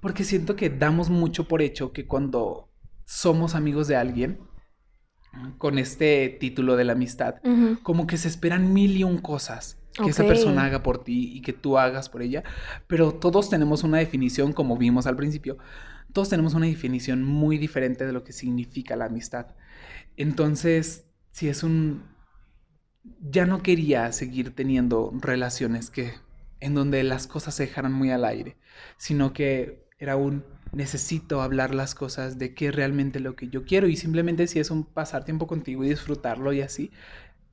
Porque 0.00 0.24
siento 0.24 0.56
que 0.56 0.70
damos 0.70 1.10
mucho 1.10 1.46
por 1.48 1.60
hecho 1.60 1.92
que 1.92 2.06
cuando 2.06 2.68
somos 3.04 3.54
amigos 3.54 3.86
de 3.88 3.96
alguien, 3.96 4.38
con 5.58 5.78
este 5.78 6.36
título 6.40 6.76
de 6.76 6.84
la 6.84 6.92
amistad, 6.92 7.36
como 7.82 8.06
que 8.06 8.16
se 8.16 8.28
esperan 8.28 8.72
mil 8.72 8.96
y 8.96 9.04
un 9.04 9.18
cosas 9.18 9.78
que 9.92 10.10
esa 10.10 10.26
persona 10.26 10.64
haga 10.64 10.82
por 10.82 11.04
ti 11.04 11.30
y 11.34 11.42
que 11.42 11.52
tú 11.52 11.78
hagas 11.78 12.08
por 12.08 12.22
ella, 12.22 12.42
pero 12.86 13.12
todos 13.12 13.50
tenemos 13.50 13.84
una 13.84 13.98
definición, 13.98 14.52
como 14.52 14.76
vimos 14.76 15.06
al 15.06 15.16
principio, 15.16 15.58
todos 16.12 16.28
tenemos 16.28 16.54
una 16.54 16.66
definición 16.66 17.24
muy 17.24 17.58
diferente 17.58 18.06
de 18.06 18.12
lo 18.12 18.24
que 18.24 18.32
significa 18.32 18.96
la 18.96 19.06
amistad. 19.06 19.46
Entonces, 20.16 21.06
si 21.30 21.48
es 21.48 21.62
un... 21.62 22.04
Ya 23.20 23.46
no 23.46 23.62
quería 23.62 24.12
seguir 24.12 24.54
teniendo 24.54 25.12
relaciones 25.20 25.90
que 25.90 26.12
en 26.60 26.74
donde 26.74 27.02
las 27.02 27.26
cosas 27.26 27.54
se 27.54 27.66
dejaran 27.66 27.92
muy 27.92 28.10
al 28.10 28.24
aire, 28.24 28.56
sino 28.96 29.32
que 29.32 29.88
era 29.98 30.16
un 30.16 30.44
necesito 30.72 31.42
hablar 31.42 31.74
las 31.74 31.94
cosas 31.94 32.38
de 32.38 32.54
qué 32.54 32.68
es 32.68 32.74
realmente 32.74 33.20
lo 33.20 33.36
que 33.36 33.48
yo 33.48 33.64
quiero 33.64 33.88
y 33.88 33.96
simplemente 33.96 34.46
si 34.46 34.58
es 34.58 34.70
un 34.70 34.84
pasar 34.84 35.24
tiempo 35.24 35.46
contigo 35.46 35.84
y 35.84 35.88
disfrutarlo 35.90 36.52
y 36.52 36.62
así, 36.62 36.90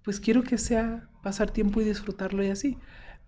pues 0.04 0.20
quiero 0.20 0.44
que 0.44 0.58
sea 0.58 1.08
pasar 1.22 1.52
tiempo 1.52 1.82
y 1.82 1.84
disfrutarlo 1.86 2.44
y 2.44 2.48
así. 2.48 2.78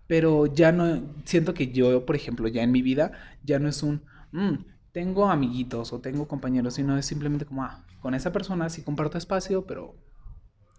Pero 0.06 0.46
ya 0.46 0.72
no, 0.72 1.02
siento 1.24 1.54
que 1.54 1.68
yo, 1.68 2.04
por 2.06 2.16
ejemplo, 2.16 2.48
ya 2.48 2.62
en 2.62 2.72
mi 2.72 2.82
vida, 2.82 3.12
ya 3.44 3.58
no 3.58 3.68
es 3.68 3.82
un, 3.82 4.02
"Mm, 4.32 4.64
tengo 4.92 5.30
amiguitos 5.30 5.92
o 5.92 6.00
tengo 6.00 6.26
compañeros, 6.28 6.74
sino 6.74 6.96
es 6.98 7.06
simplemente 7.06 7.44
como, 7.46 7.62
ah, 7.64 7.84
con 8.00 8.14
esa 8.14 8.32
persona 8.32 8.68
sí 8.68 8.82
comparto 8.82 9.16
espacio, 9.18 9.64
pero... 9.66 9.94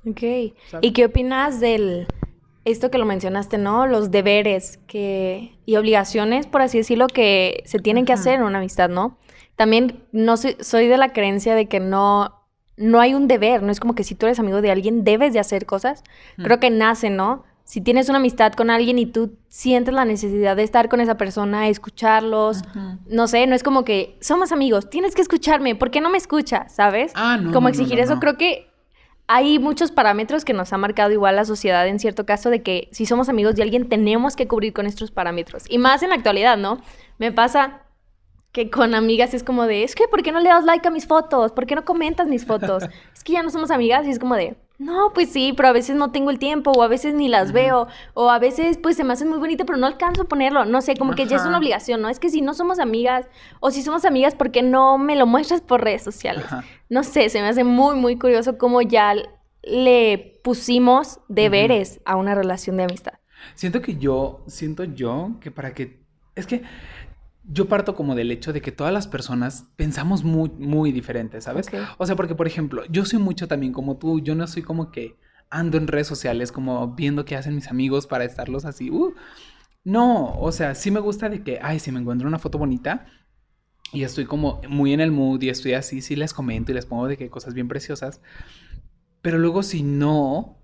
Ok. 0.05 0.19
¿sabes? 0.69 0.87
¿Y 0.87 0.91
qué 0.91 1.05
opinas 1.05 1.59
del 1.59 2.05
esto 2.65 2.89
que 2.91 2.97
lo 2.97 3.05
mencionaste, 3.05 3.57
¿no? 3.57 3.87
Los 3.87 4.09
deberes 4.11 4.79
que 4.87 5.57
y 5.65 5.75
obligaciones, 5.75 6.47
por 6.47 6.61
así 6.61 6.77
decirlo, 6.77 7.07
que 7.07 7.63
se 7.65 7.79
tienen 7.79 8.05
que 8.05 8.13
Ajá. 8.13 8.21
hacer 8.21 8.33
en 8.35 8.43
una 8.43 8.59
amistad, 8.59 8.89
¿no? 8.89 9.17
También 9.55 10.03
no 10.11 10.37
soy, 10.37 10.55
soy 10.61 10.87
de 10.87 10.97
la 10.97 11.13
creencia 11.13 11.55
de 11.55 11.67
que 11.67 11.79
no 11.79 12.39
no 12.75 12.99
hay 12.99 13.13
un 13.13 13.27
deber, 13.27 13.61
no 13.61 13.71
es 13.71 13.79
como 13.79 13.93
que 13.93 14.03
si 14.03 14.15
tú 14.15 14.25
eres 14.25 14.39
amigo 14.39 14.59
de 14.59 14.71
alguien 14.71 15.03
debes 15.03 15.31
de 15.31 15.39
hacer 15.39 15.67
cosas. 15.67 16.03
Creo 16.37 16.57
Mm. 16.57 16.59
que 16.59 16.69
nace, 16.71 17.09
¿no? 17.11 17.43
Si 17.65 17.81
tienes 17.81 18.09
una 18.09 18.17
amistad 18.17 18.53
con 18.53 18.71
alguien 18.71 18.97
y 18.97 19.05
tú 19.05 19.37
sientes 19.47 19.93
la 19.93 20.05
necesidad 20.05 20.55
de 20.55 20.63
estar 20.63 20.89
con 20.89 20.99
esa 20.99 21.15
persona, 21.15 21.67
escucharlos, 21.69 22.63
Ajá. 22.63 22.97
no 23.07 23.27
sé, 23.27 23.45
no 23.45 23.53
es 23.55 23.61
como 23.61 23.85
que 23.85 24.17
somos 24.21 24.51
amigos, 24.51 24.89
tienes 24.89 25.13
que 25.13 25.21
escucharme, 25.21 25.75
¿por 25.75 25.91
qué 25.91 26.01
no 26.01 26.09
me 26.09 26.17
escuchas? 26.17 26.73
¿Sabes? 26.73 27.11
Ah, 27.15 27.37
no. 27.37 27.51
como 27.51 27.67
no, 27.67 27.69
exigir 27.69 27.97
no, 27.99 28.03
eso, 28.03 28.19
creo 28.19 28.37
que 28.39 28.67
hay 29.27 29.57
muchos 29.59 29.91
parámetros 29.91 30.43
que 30.43 30.53
nos 30.53 30.73
ha 30.73 30.77
marcado 30.77 31.11
igual 31.11 31.35
la 31.35 31.45
sociedad 31.45 31.87
en 31.87 31.99
cierto 31.99 32.25
caso 32.25 32.49
de 32.49 32.61
que 32.61 32.89
si 32.91 33.05
somos 33.05 33.29
amigos 33.29 33.55
de 33.55 33.63
alguien 33.63 33.87
tenemos 33.87 34.35
que 34.35 34.47
cubrir 34.47 34.73
con 34.73 34.85
estos 34.85 35.11
parámetros. 35.11 35.63
Y 35.69 35.77
más 35.77 36.03
en 36.03 36.09
la 36.09 36.15
actualidad, 36.15 36.57
¿no? 36.57 36.81
Me 37.19 37.31
pasa 37.31 37.82
que 38.53 38.69
con 38.69 38.93
amigas 38.93 39.33
es 39.33 39.43
como 39.43 39.65
de, 39.65 39.83
es 39.83 39.95
que 39.95 40.07
¿por 40.07 40.21
qué 40.21 40.31
no 40.31 40.39
le 40.39 40.47
das 40.47 40.63
like 40.63 40.87
a 40.87 40.91
mis 40.91 41.07
fotos? 41.07 41.51
¿Por 41.51 41.65
qué 41.65 41.75
no 41.75 41.83
comentas 41.83 42.27
mis 42.27 42.45
fotos? 42.45 42.83
es 43.13 43.23
que 43.23 43.33
ya 43.33 43.41
no 43.41 43.49
somos 43.49 43.71
amigas 43.71 44.05
y 44.05 44.11
es 44.11 44.19
como 44.19 44.35
de, 44.35 44.55
no, 44.77 45.11
pues 45.11 45.29
sí, 45.31 45.53
pero 45.57 45.69
a 45.69 45.71
veces 45.71 45.95
no 45.95 46.11
tengo 46.11 46.29
el 46.29 46.37
tiempo 46.37 46.71
o 46.71 46.83
a 46.83 46.87
veces 46.87 47.15
ni 47.15 47.27
las 47.27 47.51
veo 47.51 47.87
o 48.13 48.29
a 48.29 48.37
veces 48.37 48.77
pues 48.77 48.95
se 48.95 49.03
me 49.03 49.13
hace 49.13 49.25
muy 49.25 49.39
bonito 49.39 49.65
pero 49.65 49.79
no 49.79 49.87
alcanzo 49.87 50.21
a 50.21 50.25
ponerlo, 50.25 50.65
no 50.65 50.81
sé, 50.81 50.95
como 50.95 51.15
que 51.15 51.25
ya 51.25 51.37
es 51.37 51.45
una 51.45 51.57
obligación, 51.57 52.01
¿no? 52.01 52.09
Es 52.09 52.19
que 52.19 52.29
si 52.29 52.41
no 52.41 52.53
somos 52.53 52.77
amigas 52.77 53.27
o 53.59 53.71
si 53.71 53.81
somos 53.81 54.05
amigas, 54.05 54.35
¿por 54.35 54.51
qué 54.51 54.61
no 54.61 54.99
me 54.99 55.15
lo 55.15 55.25
muestras 55.25 55.61
por 55.61 55.83
redes 55.83 56.03
sociales? 56.03 56.45
Ajá. 56.45 56.63
No 56.89 57.03
sé, 57.03 57.29
se 57.29 57.41
me 57.41 57.47
hace 57.47 57.63
muy, 57.63 57.95
muy 57.95 58.19
curioso 58.19 58.59
cómo 58.59 58.83
ya 58.83 59.15
le 59.63 60.39
pusimos 60.43 61.21
deberes 61.27 62.01
a 62.05 62.17
una 62.17 62.35
relación 62.35 62.77
de 62.77 62.83
amistad. 62.83 63.13
Siento 63.55 63.81
que 63.81 63.95
yo, 63.95 64.43
siento 64.45 64.83
yo 64.83 65.31
que 65.41 65.49
para 65.49 65.73
que, 65.73 66.03
es 66.35 66.45
que 66.45 66.63
yo 67.45 67.67
parto 67.67 67.95
como 67.95 68.15
del 68.15 68.31
hecho 68.31 68.53
de 68.53 68.61
que 68.61 68.71
todas 68.71 68.93
las 68.93 69.07
personas 69.07 69.67
pensamos 69.75 70.23
muy, 70.23 70.49
muy 70.49 70.91
diferentes, 70.91 71.43
¿sabes? 71.43 71.67
O 71.97 72.05
sea, 72.05 72.15
porque 72.15 72.35
por 72.35 72.47
ejemplo, 72.47 72.83
yo 72.89 73.05
soy 73.05 73.19
mucho 73.19 73.47
también 73.47 73.73
como 73.73 73.97
tú, 73.97 74.19
yo 74.21 74.35
no 74.35 74.47
soy 74.47 74.63
como 74.63 74.91
que 74.91 75.17
ando 75.49 75.77
en 75.77 75.87
redes 75.87 76.07
sociales 76.07 76.51
como 76.51 76.95
viendo 76.95 77.25
qué 77.25 77.35
hacen 77.35 77.55
mis 77.55 77.67
amigos 77.67 78.07
para 78.07 78.23
estarlos 78.23 78.65
así, 78.65 78.89
uh. 78.89 79.13
No, 79.83 80.35
o 80.39 80.51
sea, 80.53 80.75
sí 80.75 80.91
me 80.91 81.01
gusta 81.01 81.27
de 81.27 81.43
que, 81.43 81.59
ay, 81.61 81.79
si 81.79 81.91
me 81.91 81.99
encuentro 81.99 82.27
una 82.27 82.39
foto 82.39 82.57
bonita 82.57 83.05
y 83.91 84.03
estoy 84.03 84.25
como 84.25 84.61
muy 84.69 84.93
en 84.93 85.01
el 85.01 85.11
mood 85.11 85.41
y 85.41 85.49
estoy 85.49 85.73
así, 85.73 86.01
sí 86.01 86.15
les 86.15 86.33
comento 86.33 86.71
y 86.71 86.75
les 86.75 86.85
pongo 86.85 87.07
de 87.07 87.17
que 87.17 87.29
cosas 87.29 87.53
bien 87.53 87.67
preciosas, 87.67 88.21
pero 89.21 89.37
luego 89.37 89.61
si 89.61 89.83
no, 89.83 90.62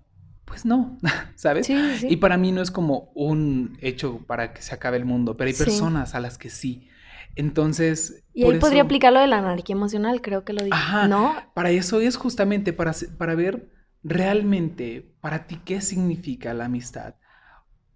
pues 0.50 0.64
no, 0.66 0.98
¿sabes? 1.36 1.66
Sí, 1.66 1.96
sí. 1.98 2.08
Y 2.10 2.16
para 2.16 2.36
mí 2.36 2.52
no 2.52 2.60
es 2.60 2.70
como 2.70 3.10
un 3.14 3.78
hecho 3.80 4.18
para 4.26 4.52
que 4.52 4.62
se 4.62 4.74
acabe 4.74 4.96
el 4.98 5.04
mundo, 5.06 5.36
pero 5.36 5.48
hay 5.48 5.54
Sí. 5.54 5.64
personas 5.64 6.14
a 6.14 6.20
las 6.20 6.36
que 6.38 6.50
sí. 6.50 6.88
Entonces... 7.36 8.24
Y 8.34 8.44
ahí 8.44 8.58
podría 8.58 8.82
aplicar 8.82 9.12
lo 9.12 9.20
de 9.20 9.28
la 9.28 9.38
anarquía 9.38 9.76
emocional, 9.76 10.20
creo 10.20 10.44
que 10.44 10.52
lo 10.52 10.64
dije. 10.64 10.76
Ajá, 10.76 11.08
¿no? 11.08 11.34
Para 11.54 11.70
eso 11.70 12.00
es 12.00 12.16
justamente 12.16 12.72
para, 12.72 12.92
para 13.16 13.34
ver 13.34 13.70
realmente 14.02 15.14
para 15.20 15.46
ti 15.46 15.60
qué 15.64 15.80
significa 15.80 16.52
la 16.54 16.64
amistad. 16.66 17.14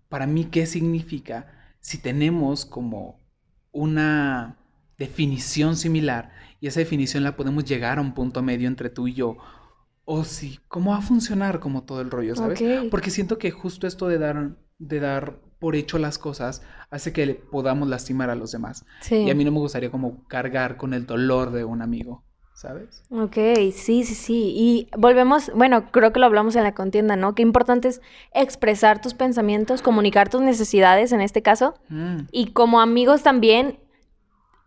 Para 0.09 0.27
mí, 0.27 0.45
qué 0.45 0.67
significa 0.67 1.75
si 1.81 1.99
tenemos 1.99 2.65
como 2.65 3.21
una 3.73 4.57
definición 4.97 5.77
similar 5.77 6.31
y 6.61 6.69
esa 6.69 6.81
definición 6.81 7.25
la 7.25 7.37
podemos 7.37 7.65
llegar 7.65 7.99
a 7.99 8.01
un 8.01 8.15
punto 8.15 8.43
medio 8.43 8.69
entre 8.69 8.91
tú 8.91 9.09
y 9.09 9.15
yo. 9.15 9.37
O 10.05 10.25
si, 10.25 10.59
¿cómo 10.69 10.91
va 10.91 10.99
a 10.99 11.03
funcionar 11.03 11.61
como 11.61 11.85
todo 11.85 12.01
el 12.01 12.11
rollo, 12.11 12.37
sabes? 12.37 12.63
Porque 12.91 13.11
siento 13.11 13.39
que 13.39 13.51
justo 13.51 13.87
esto 13.87 14.07
de 14.09 14.19
dar, 14.19 14.57
de 14.79 15.01
dar 15.01 15.41
por 15.59 15.77
hecho 15.77 15.99
las 15.99 16.19
cosas 16.19 16.63
hace 16.91 17.13
que 17.13 17.35
podamos 17.35 17.89
lastimar 17.89 18.29
a 18.29 18.35
los 18.35 18.53
demás. 18.53 18.85
Y 19.11 19.31
a 19.31 19.35
mí 19.35 19.45
no 19.45 19.51
me 19.51 19.61
gustaría 19.61 19.91
como 19.91 20.27
cargar 20.29 20.77
con 20.77 20.93
el 20.93 21.07
dolor 21.07 21.53
de 21.53 21.65
un 21.65 21.81
amigo. 21.81 22.25
¿sabes? 22.55 23.03
Ok, 23.11 23.37
sí, 23.73 24.05
sí, 24.05 24.15
sí. 24.15 24.53
Y 24.57 24.89
volvemos, 24.97 25.51
bueno, 25.55 25.91
creo 25.91 26.13
que 26.13 26.21
lo 26.21 26.27
hablamos 26.27 26.57
en 26.57 26.63
la 26.63 26.73
contienda, 26.73 27.17
¿no? 27.17 27.35
Qué 27.35 27.43
importante 27.43 27.89
es 27.89 28.01
expresar 28.33 29.01
tus 29.01 29.13
pensamientos, 29.13 29.83
comunicar 29.83 30.29
tus 30.29 30.41
necesidades 30.41 31.13
en 31.13 31.21
este 31.21 31.43
caso. 31.43 31.75
Mm. 31.89 32.21
Y 32.31 32.53
como 32.53 32.81
amigos 32.81 33.23
también, 33.23 33.81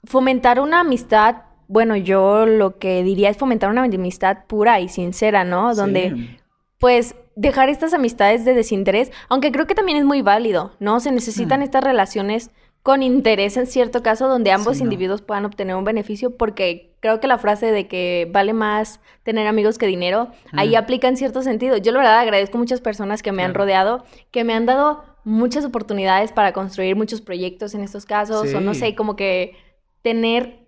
fomentar 0.04 0.60
una 0.60 0.82
amistad, 0.82 1.47
bueno, 1.68 1.96
yo 1.96 2.46
lo 2.46 2.78
que 2.78 3.04
diría 3.04 3.30
es 3.30 3.38
fomentar 3.38 3.70
una 3.70 3.84
amistad 3.84 4.46
pura 4.48 4.80
y 4.80 4.90
sincera, 4.90 5.44
¿no? 5.44 5.76
Donde, 5.76 6.38
pues, 6.80 7.16
dejar 7.36 7.70
estas 7.70 7.94
amistades 7.94 8.46
de 8.46 8.54
desinterés, 8.54 9.12
aunque 9.30 9.52
creo 9.52 9.68
que 9.68 9.76
también 9.76 9.98
es 9.98 10.06
muy 10.06 10.22
válido, 10.22 10.72
¿no? 10.80 11.00
Se 11.00 11.12
necesitan 11.12 11.60
mm. 11.60 11.64
estas 11.64 11.84
relaciones 11.84 12.52
con 12.88 13.04
interés 13.04 13.58
en 13.58 13.68
cierto 13.68 14.02
caso 14.02 14.30
donde 14.30 14.50
ambos 14.52 14.80
individuos 14.80 15.22
puedan 15.22 15.44
obtener 15.44 15.76
un 15.76 15.84
beneficio 15.84 16.38
porque 16.38 16.96
creo 17.02 17.20
que 17.20 17.28
la 17.28 17.38
frase 17.38 17.74
de 17.74 17.90
que 17.90 18.30
vale 18.32 18.54
más 18.54 19.02
tener 19.24 19.46
amigos 19.46 19.78
que 19.78 19.88
dinero 19.88 20.30
ahí 20.54 20.74
aplica 20.74 21.10
en 21.10 21.18
cierto 21.18 21.42
sentido. 21.42 21.76
Yo 21.76 21.92
la 21.92 22.00
verdad 22.00 22.20
agradezco 22.20 22.58
a 22.58 22.60
muchas 22.60 22.80
personas 22.80 23.22
que 23.22 23.34
me 23.34 23.44
han 23.44 23.54
rodeado, 23.54 24.06
que 24.32 24.46
me 24.46 24.54
han 24.54 24.66
dado 24.66 25.04
muchas 25.26 25.66
oportunidades 25.66 26.32
para 26.32 26.54
construir 26.54 26.96
muchos 26.96 27.20
proyectos 27.20 27.76
en 27.76 27.82
estos 27.82 28.06
casos 28.06 28.54
o 28.54 28.62
no 28.62 28.74
sé, 28.74 28.96
como 28.96 29.18
que 29.18 29.58
tener 30.02 30.67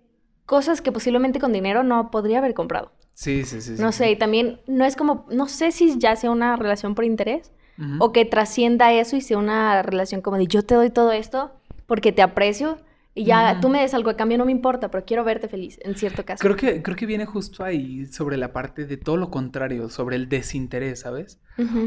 cosas 0.50 0.80
que 0.80 0.90
posiblemente 0.90 1.38
con 1.38 1.52
dinero 1.52 1.84
no 1.84 2.10
podría 2.10 2.38
haber 2.38 2.54
comprado. 2.54 2.90
Sí, 3.14 3.44
sí, 3.44 3.60
sí. 3.60 3.76
No 3.78 3.92
sé, 3.92 4.10
y 4.10 4.16
también 4.16 4.60
no 4.66 4.84
es 4.84 4.96
como, 4.96 5.24
no 5.30 5.46
sé 5.46 5.70
si 5.70 5.96
ya 5.96 6.16
sea 6.16 6.32
una 6.32 6.56
relación 6.56 6.96
por 6.96 7.04
interés 7.04 7.52
o 8.00 8.10
que 8.10 8.24
trascienda 8.24 8.92
eso 8.92 9.16
y 9.16 9.20
sea 9.20 9.38
una 9.38 9.80
relación 9.82 10.22
como 10.22 10.38
de 10.38 10.48
yo 10.48 10.62
te 10.62 10.74
doy 10.74 10.90
todo 10.90 11.12
esto 11.12 11.52
porque 11.86 12.10
te 12.10 12.20
aprecio 12.20 12.78
y 13.14 13.24
ya 13.24 13.60
tú 13.60 13.68
me 13.68 13.80
des 13.80 13.94
algo 13.94 14.10
a 14.10 14.16
cambio, 14.16 14.38
no 14.38 14.44
me 14.44 14.50
importa, 14.50 14.90
pero 14.90 15.04
quiero 15.04 15.22
verte 15.22 15.46
feliz, 15.46 15.78
en 15.82 15.94
cierto 15.94 16.24
caso. 16.24 16.40
Creo 16.40 16.56
que, 16.56 16.82
creo 16.82 16.96
que 16.96 17.06
viene 17.06 17.26
justo 17.26 17.62
ahí 17.62 18.06
sobre 18.06 18.36
la 18.36 18.52
parte 18.52 18.86
de 18.86 18.96
todo 18.96 19.16
lo 19.16 19.30
contrario, 19.30 19.88
sobre 19.88 20.16
el 20.16 20.28
desinterés, 20.28 20.98
¿sabes? 21.00 21.38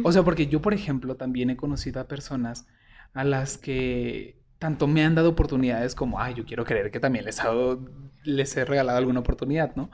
O 0.03 0.11
sea, 0.13 0.23
porque 0.23 0.47
yo, 0.47 0.61
por 0.61 0.73
ejemplo, 0.73 1.15
también 1.15 1.49
he 1.49 1.57
conocido 1.57 1.99
a 1.99 2.07
personas 2.07 2.65
a 3.13 3.25
las 3.25 3.57
que 3.57 4.41
tanto 4.57 4.87
me 4.87 5.03
han 5.03 5.15
dado 5.15 5.31
oportunidades 5.31 5.95
como, 5.95 6.21
ay, 6.21 6.35
yo 6.35 6.45
quiero 6.45 6.63
creer 6.63 6.91
que 6.91 7.01
también 7.01 7.25
les, 7.25 7.41
les 8.23 8.55
he 8.57 8.65
regalado 8.65 8.97
alguna 8.97 9.19
oportunidad, 9.21 9.75
¿no? 9.75 9.89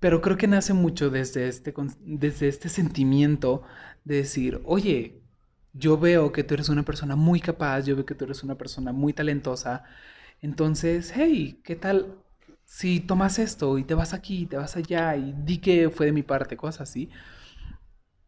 Pero 0.00 0.20
creo 0.20 0.36
que 0.36 0.48
nace 0.48 0.72
mucho 0.72 1.10
desde 1.10 1.48
este, 1.48 1.72
desde 2.00 2.48
este 2.48 2.68
sentimiento 2.68 3.62
de 4.04 4.16
decir, 4.16 4.60
oye, 4.64 5.22
yo 5.72 5.98
veo 5.98 6.32
que 6.32 6.44
tú 6.44 6.54
eres 6.54 6.68
una 6.68 6.82
persona 6.82 7.16
muy 7.16 7.40
capaz, 7.40 7.82
yo 7.84 7.94
veo 7.96 8.04
que 8.04 8.14
tú 8.14 8.24
eres 8.24 8.42
una 8.42 8.56
persona 8.56 8.92
muy 8.92 9.12
talentosa. 9.12 9.84
Entonces, 10.40 11.12
hey, 11.14 11.60
¿qué 11.64 11.76
tal 11.76 12.16
si 12.64 13.00
tomas 13.00 13.38
esto 13.38 13.78
y 13.78 13.84
te 13.84 13.94
vas 13.94 14.12
aquí, 14.12 14.46
te 14.46 14.56
vas 14.56 14.76
allá 14.76 15.16
y 15.16 15.34
di 15.44 15.58
que 15.58 15.88
fue 15.90 16.06
de 16.06 16.12
mi 16.12 16.22
parte, 16.22 16.56
cosas 16.56 16.90
así? 16.90 17.10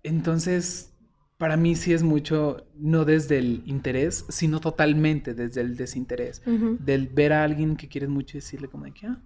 Entonces, 0.02 0.92
para 1.38 1.57
mí 1.57 1.74
sí 1.74 1.92
es 1.92 2.02
mucho, 2.02 2.66
no 2.76 3.04
desde 3.04 3.38
el 3.38 3.62
interés, 3.66 4.24
sino 4.28 4.61
totalmente 4.61 5.35
desde 5.35 5.61
el 5.61 5.76
desinterés. 5.76 6.42
Del 6.78 7.09
ver 7.09 7.33
a 7.33 7.42
alguien 7.42 7.76
que 7.76 7.88
quieres 7.88 8.11
mucho 8.11 8.37
y 8.37 8.40
decirle 8.40 8.68
como 8.68 8.85
de 8.85 8.92
que, 8.92 9.07
ah, 9.07 9.20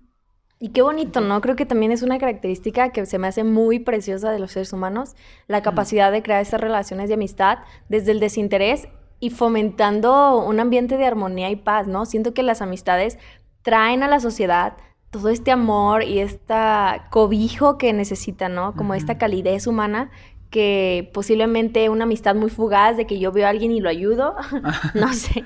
y 0.60 0.70
qué 0.70 0.82
bonito, 0.82 1.20
¿no? 1.20 1.40
Creo 1.40 1.54
que 1.54 1.66
también 1.66 1.92
es 1.92 2.02
una 2.02 2.18
característica 2.18 2.90
que 2.90 3.06
se 3.06 3.18
me 3.18 3.28
hace 3.28 3.44
muy 3.44 3.78
preciosa 3.78 4.32
de 4.32 4.40
los 4.40 4.52
seres 4.52 4.72
humanos, 4.72 5.14
la 5.46 5.62
capacidad 5.62 6.10
de 6.10 6.22
crear 6.22 6.42
estas 6.42 6.60
relaciones 6.60 7.08
de 7.08 7.14
amistad 7.14 7.58
desde 7.88 8.10
el 8.10 8.20
desinterés 8.20 8.88
y 9.20 9.30
fomentando 9.30 10.38
un 10.38 10.58
ambiente 10.58 10.96
de 10.96 11.06
armonía 11.06 11.50
y 11.50 11.56
paz, 11.56 11.86
¿no? 11.86 12.06
Siento 12.06 12.34
que 12.34 12.42
las 12.42 12.60
amistades 12.60 13.18
traen 13.62 14.02
a 14.02 14.08
la 14.08 14.18
sociedad 14.18 14.76
todo 15.10 15.28
este 15.28 15.52
amor 15.52 16.02
y 16.02 16.18
esta 16.18 17.06
cobijo 17.10 17.78
que 17.78 17.92
necesita, 17.92 18.48
¿no? 18.48 18.74
Como 18.74 18.94
esta 18.94 19.16
calidez 19.16 19.66
humana 19.66 20.10
que 20.50 21.10
posiblemente 21.12 21.88
una 21.90 22.04
amistad 22.04 22.34
muy 22.34 22.48
fugaz 22.48 22.96
de 22.96 23.06
que 23.06 23.18
yo 23.18 23.32
veo 23.32 23.46
a 23.46 23.50
alguien 23.50 23.70
y 23.70 23.80
lo 23.80 23.88
ayudo, 23.90 24.34
no 24.94 25.12
sé, 25.12 25.44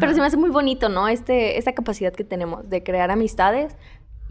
pero 0.00 0.12
se 0.12 0.20
me 0.20 0.26
hace 0.26 0.36
muy 0.36 0.50
bonito, 0.50 0.88
¿no? 0.88 1.08
Este, 1.08 1.58
esta 1.58 1.72
capacidad 1.72 2.12
que 2.12 2.24
tenemos 2.24 2.68
de 2.68 2.82
crear 2.82 3.10
amistades 3.10 3.76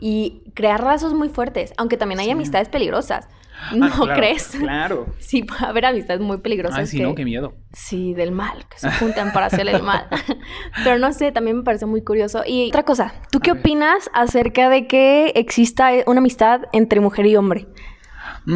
y 0.02 0.42
crear 0.56 0.84
lazos 0.84 1.14
muy 1.14 1.30
fuertes, 1.30 1.74
aunque 1.78 1.96
también 1.96 2.20
hay 2.20 2.30
amistades 2.32 2.68
peligrosas. 2.68 3.30
Ah, 3.64 3.76
¿No 3.76 4.08
crees? 4.16 4.48
Claro. 4.48 5.06
Sí, 5.20 5.44
puede 5.44 5.66
haber 5.66 5.86
amistades 5.86 6.22
muy 6.22 6.40
peligrosas. 6.40 6.80
Ay, 6.80 6.88
sí, 6.88 7.00
no, 7.00 7.16
qué 7.16 7.24
miedo. 7.24 7.54
Sí, 7.72 8.14
del 8.14 8.32
mal, 8.32 8.66
que 8.68 8.80
se 8.80 8.92
juntan 8.92 9.32
para 9.32 9.46
hacer 9.46 9.68
el 9.70 9.82
mal. 9.84 10.08
Pero 10.84 10.98
no 11.00 11.14
sé, 11.14 11.32
también 11.32 11.58
me 11.58 11.64
parece 11.64 11.86
muy 11.86 12.02
curioso. 12.02 12.42
Y 12.46 12.68
otra 12.70 12.84
cosa, 12.84 13.14
¿tú 13.32 13.40
qué 13.40 13.52
opinas 13.52 14.10
acerca 14.14 14.70
de 14.70 14.88
que 14.88 15.32
exista 15.36 15.92
una 16.08 16.20
amistad 16.20 16.64
entre 16.74 17.00
mujer 17.00 17.28
y 17.28 17.36
hombre? 17.38 17.68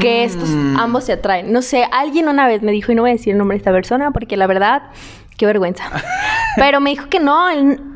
Que 0.02 0.24
estos 0.24 0.50
mm. 0.50 0.78
ambos 0.78 1.04
se 1.04 1.14
atraen. 1.14 1.54
No 1.54 1.62
sé, 1.62 1.86
alguien 1.92 2.28
una 2.28 2.48
vez 2.48 2.64
me 2.64 2.72
dijo, 2.72 2.92
y 2.92 2.96
no 2.96 3.04
voy 3.04 3.12
a 3.12 3.14
decir 3.14 3.34
el 3.34 3.38
nombre 3.38 3.56
de 3.56 3.60
esta 3.60 3.72
persona, 3.72 4.12
porque 4.12 4.36
la 4.36 4.48
verdad 4.48 4.90
Qué 5.38 5.46
vergüenza. 5.46 5.84
Pero 6.56 6.80
me 6.80 6.92
dijo 6.92 7.10
que 7.10 7.20
no, 7.20 7.50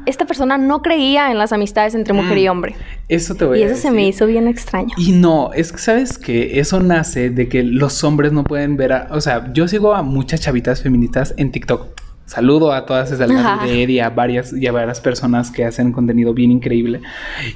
esta 0.06 0.26
persona 0.26 0.58
no 0.58 0.82
creía 0.82 1.32
en 1.32 1.38
las 1.38 1.54
amistades 1.54 1.96
entre 1.96 2.14
mujer 2.14 2.38
y 2.38 2.48
mm, 2.48 2.52
hombre. 2.52 2.76
Eso 3.08 3.36
te 3.36 3.46
voy 3.46 3.62
a 3.62 3.62
decir. 3.62 3.70
Y 3.70 3.72
eso 3.72 3.82
se 3.82 3.92
me 3.92 4.08
hizo 4.08 4.26
bien 4.26 4.48
extraño. 4.48 4.94
Y 4.98 5.14
no, 5.14 5.52
es 5.54 5.72
que 5.72 5.78
sabes 5.78 6.18
que 6.18 6.60
eso 6.60 6.82
nace 6.82 7.30
de 7.30 7.48
que 7.48 7.64
los 7.64 8.04
hombres 8.04 8.34
no 8.34 8.44
pueden 8.44 8.76
ver 8.76 8.92
a, 8.92 9.08
o 9.12 9.22
sea, 9.22 9.52
yo 9.54 9.68
sigo 9.68 9.94
a 9.94 10.04
muchas 10.04 10.42
chavitas 10.42 10.82
feministas 10.82 11.34
en 11.38 11.52
TikTok 11.52 12.09
Saludo 12.30 12.74
a 12.74 12.86
todas 12.86 13.12
esas 13.12 13.28
y 13.66 14.00
a 14.00 14.10
varias 14.12 14.54
y 14.54 14.68
a 14.68 14.72
varias 14.72 15.02
personas 15.02 15.50
que 15.50 15.66
hacen 15.66 15.92
contenido 15.92 16.32
bien 16.32 16.52
increíble. 16.52 17.02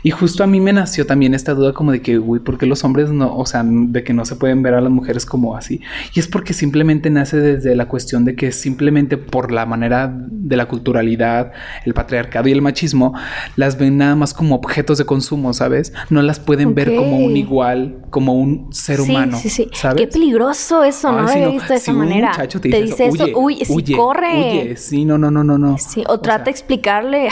Y 0.02 0.10
justo 0.10 0.44
a 0.44 0.48
mí 0.48 0.60
me 0.60 0.74
nació 0.74 1.06
también 1.06 1.36
esta 1.36 1.54
duda 1.54 1.74
como 1.74 1.92
de 1.92 2.02
que, 2.02 2.18
uy, 2.18 2.40
¿por 2.40 2.58
qué 2.58 2.66
los 2.66 2.84
hombres 2.84 3.12
no, 3.12 3.38
o 3.38 3.46
sea, 3.46 3.62
de 3.64 4.04
que 4.04 4.14
no 4.14 4.26
se 4.26 4.36
pueden 4.36 4.64
ver 4.64 4.74
a 4.74 4.82
las 4.82 4.92
mujeres 4.92 5.28
como 5.28 5.56
así? 5.56 5.80
Y 6.16 6.20
es 6.20 6.28
porque 6.28 6.54
simplemente 6.54 7.12
nace 7.12 7.40
desde 7.40 7.76
la 7.76 7.88
cuestión 7.88 8.26
de 8.26 8.36
que 8.36 8.52
simplemente 8.52 9.18
por 9.18 9.52
la 9.52 9.68
manera 9.68 10.12
de 10.12 10.58
la 10.58 10.66
culturalidad, 10.66 11.52
el 11.86 11.94
patriarcado 11.94 12.50
y 12.50 12.52
el 12.52 12.64
machismo, 12.64 13.14
las 13.56 13.78
ven 13.78 14.00
nada 14.00 14.16
más 14.16 14.34
como 14.34 14.56
objetos 14.56 14.98
de 14.98 15.06
consumo, 15.06 15.54
¿sabes? 15.54 15.94
No 16.10 16.24
las 16.24 16.40
pueden 16.40 16.74
ver 16.74 16.96
como 16.96 17.20
un 17.20 17.38
igual, 17.38 17.98
como 18.10 18.34
un 18.34 18.74
ser 18.74 19.02
humano. 19.02 19.38
Sí, 19.38 19.50
sí. 19.50 19.70
¿sabes? 19.72 20.02
Qué 20.02 20.08
peligroso 20.08 20.84
eso, 20.84 21.12
¿no? 21.12 21.30
He 21.30 21.52
visto 21.52 21.74
de 21.74 21.76
esa 21.76 21.94
manera. 21.94 22.32
te, 22.48 22.82
dice, 22.82 23.06
eso, 23.06 23.28
uy, 23.36 23.64
si 23.64 23.94
corre 23.94 24.63
sí, 24.76 25.06
no, 25.06 25.18
no, 25.18 25.32
no, 25.32 25.44
no, 25.44 25.58
no. 25.58 25.78
Sí, 25.78 26.04
o, 26.08 26.20
trata 26.20 26.46
de 26.46 26.52
explicarle. 26.52 27.30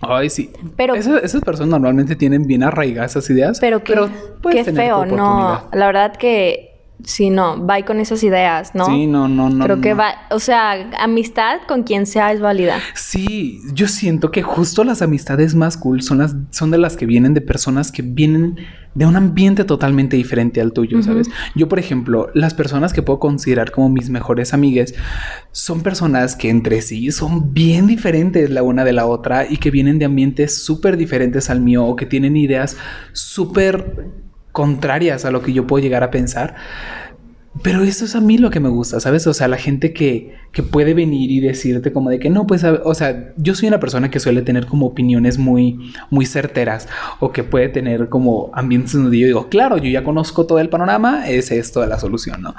Ay, 0.00 0.30
sí. 0.30 0.50
Pero 0.76 0.94
esas, 0.94 1.42
personas 1.42 1.70
normalmente 1.70 2.14
tienen 2.16 2.46
bien 2.46 2.62
arraigadas 2.62 3.12
esas 3.12 3.30
ideas. 3.30 3.58
Pero, 3.60 3.82
pero 3.82 4.08
qué 4.50 4.64
feo, 4.64 5.04
no. 5.06 5.68
La 5.72 5.86
verdad 5.86 6.16
que 6.16 6.67
Sí, 7.04 7.30
no, 7.30 7.64
va 7.64 7.80
con 7.84 8.00
esas 8.00 8.22
ideas, 8.24 8.74
¿no? 8.74 8.86
Sí, 8.86 9.06
no, 9.06 9.28
no, 9.28 9.48
no. 9.48 9.64
Creo 9.64 9.80
que 9.80 9.94
va, 9.94 10.14
o 10.30 10.40
sea, 10.40 10.90
amistad 10.98 11.60
con 11.68 11.84
quien 11.84 12.06
sea 12.06 12.32
es 12.32 12.40
válida. 12.40 12.78
Sí, 12.94 13.60
yo 13.72 13.86
siento 13.86 14.30
que 14.30 14.42
justo 14.42 14.82
las 14.82 15.00
amistades 15.00 15.54
más 15.54 15.76
cool 15.76 16.02
son 16.02 16.18
las, 16.18 16.34
son 16.50 16.70
de 16.70 16.78
las 16.78 16.96
que 16.96 17.06
vienen 17.06 17.34
de 17.34 17.40
personas 17.40 17.92
que 17.92 18.02
vienen 18.02 18.56
de 18.94 19.06
un 19.06 19.14
ambiente 19.14 19.64
totalmente 19.64 20.16
diferente 20.16 20.60
al 20.60 20.72
tuyo, 20.72 21.00
¿sabes? 21.02 21.28
Yo, 21.54 21.68
por 21.68 21.78
ejemplo, 21.78 22.30
las 22.34 22.54
personas 22.54 22.92
que 22.92 23.00
puedo 23.00 23.20
considerar 23.20 23.70
como 23.70 23.88
mis 23.88 24.10
mejores 24.10 24.52
amigas 24.52 24.92
son 25.52 25.82
personas 25.82 26.34
que 26.34 26.50
entre 26.50 26.82
sí 26.82 27.12
son 27.12 27.54
bien 27.54 27.86
diferentes 27.86 28.50
la 28.50 28.64
una 28.64 28.84
de 28.84 28.92
la 28.92 29.06
otra 29.06 29.46
y 29.48 29.58
que 29.58 29.70
vienen 29.70 30.00
de 30.00 30.06
ambientes 30.06 30.64
súper 30.64 30.96
diferentes 30.96 31.48
al 31.48 31.60
mío 31.60 31.84
o 31.84 31.94
que 31.94 32.06
tienen 32.06 32.36
ideas 32.36 32.76
súper 33.12 34.10
contrarias 34.58 35.24
a 35.24 35.30
lo 35.30 35.40
que 35.40 35.52
yo 35.52 35.68
puedo 35.68 35.80
llegar 35.80 36.02
a 36.02 36.10
pensar. 36.10 36.56
Pero 37.62 37.84
eso 37.84 38.04
es 38.04 38.16
a 38.16 38.20
mí 38.20 38.38
lo 38.38 38.50
que 38.50 38.58
me 38.58 38.68
gusta, 38.68 38.98
¿sabes? 38.98 39.24
O 39.28 39.32
sea, 39.32 39.46
la 39.46 39.56
gente 39.56 39.92
que, 39.92 40.34
que 40.50 40.64
puede 40.64 40.94
venir 40.94 41.30
y 41.30 41.38
decirte 41.38 41.92
como 41.92 42.10
de 42.10 42.18
que 42.18 42.28
no, 42.28 42.44
pues, 42.44 42.64
o 42.64 42.94
sea, 42.94 43.32
yo 43.36 43.54
soy 43.54 43.68
una 43.68 43.78
persona 43.78 44.10
que 44.10 44.18
suele 44.18 44.42
tener 44.42 44.66
como 44.66 44.86
opiniones 44.86 45.38
muy, 45.38 45.92
muy 46.10 46.26
certeras 46.26 46.88
o 47.20 47.30
que 47.30 47.44
puede 47.44 47.68
tener 47.68 48.08
como 48.08 48.50
ambientes 48.52 48.94
donde 48.94 49.16
yo 49.16 49.26
digo, 49.26 49.48
claro, 49.48 49.76
yo 49.76 49.88
ya 49.88 50.02
conozco 50.02 50.44
todo 50.44 50.58
el 50.58 50.70
panorama, 50.70 51.28
es 51.28 51.52
esto 51.52 51.86
la 51.86 52.00
solución, 52.00 52.42
¿no? 52.42 52.56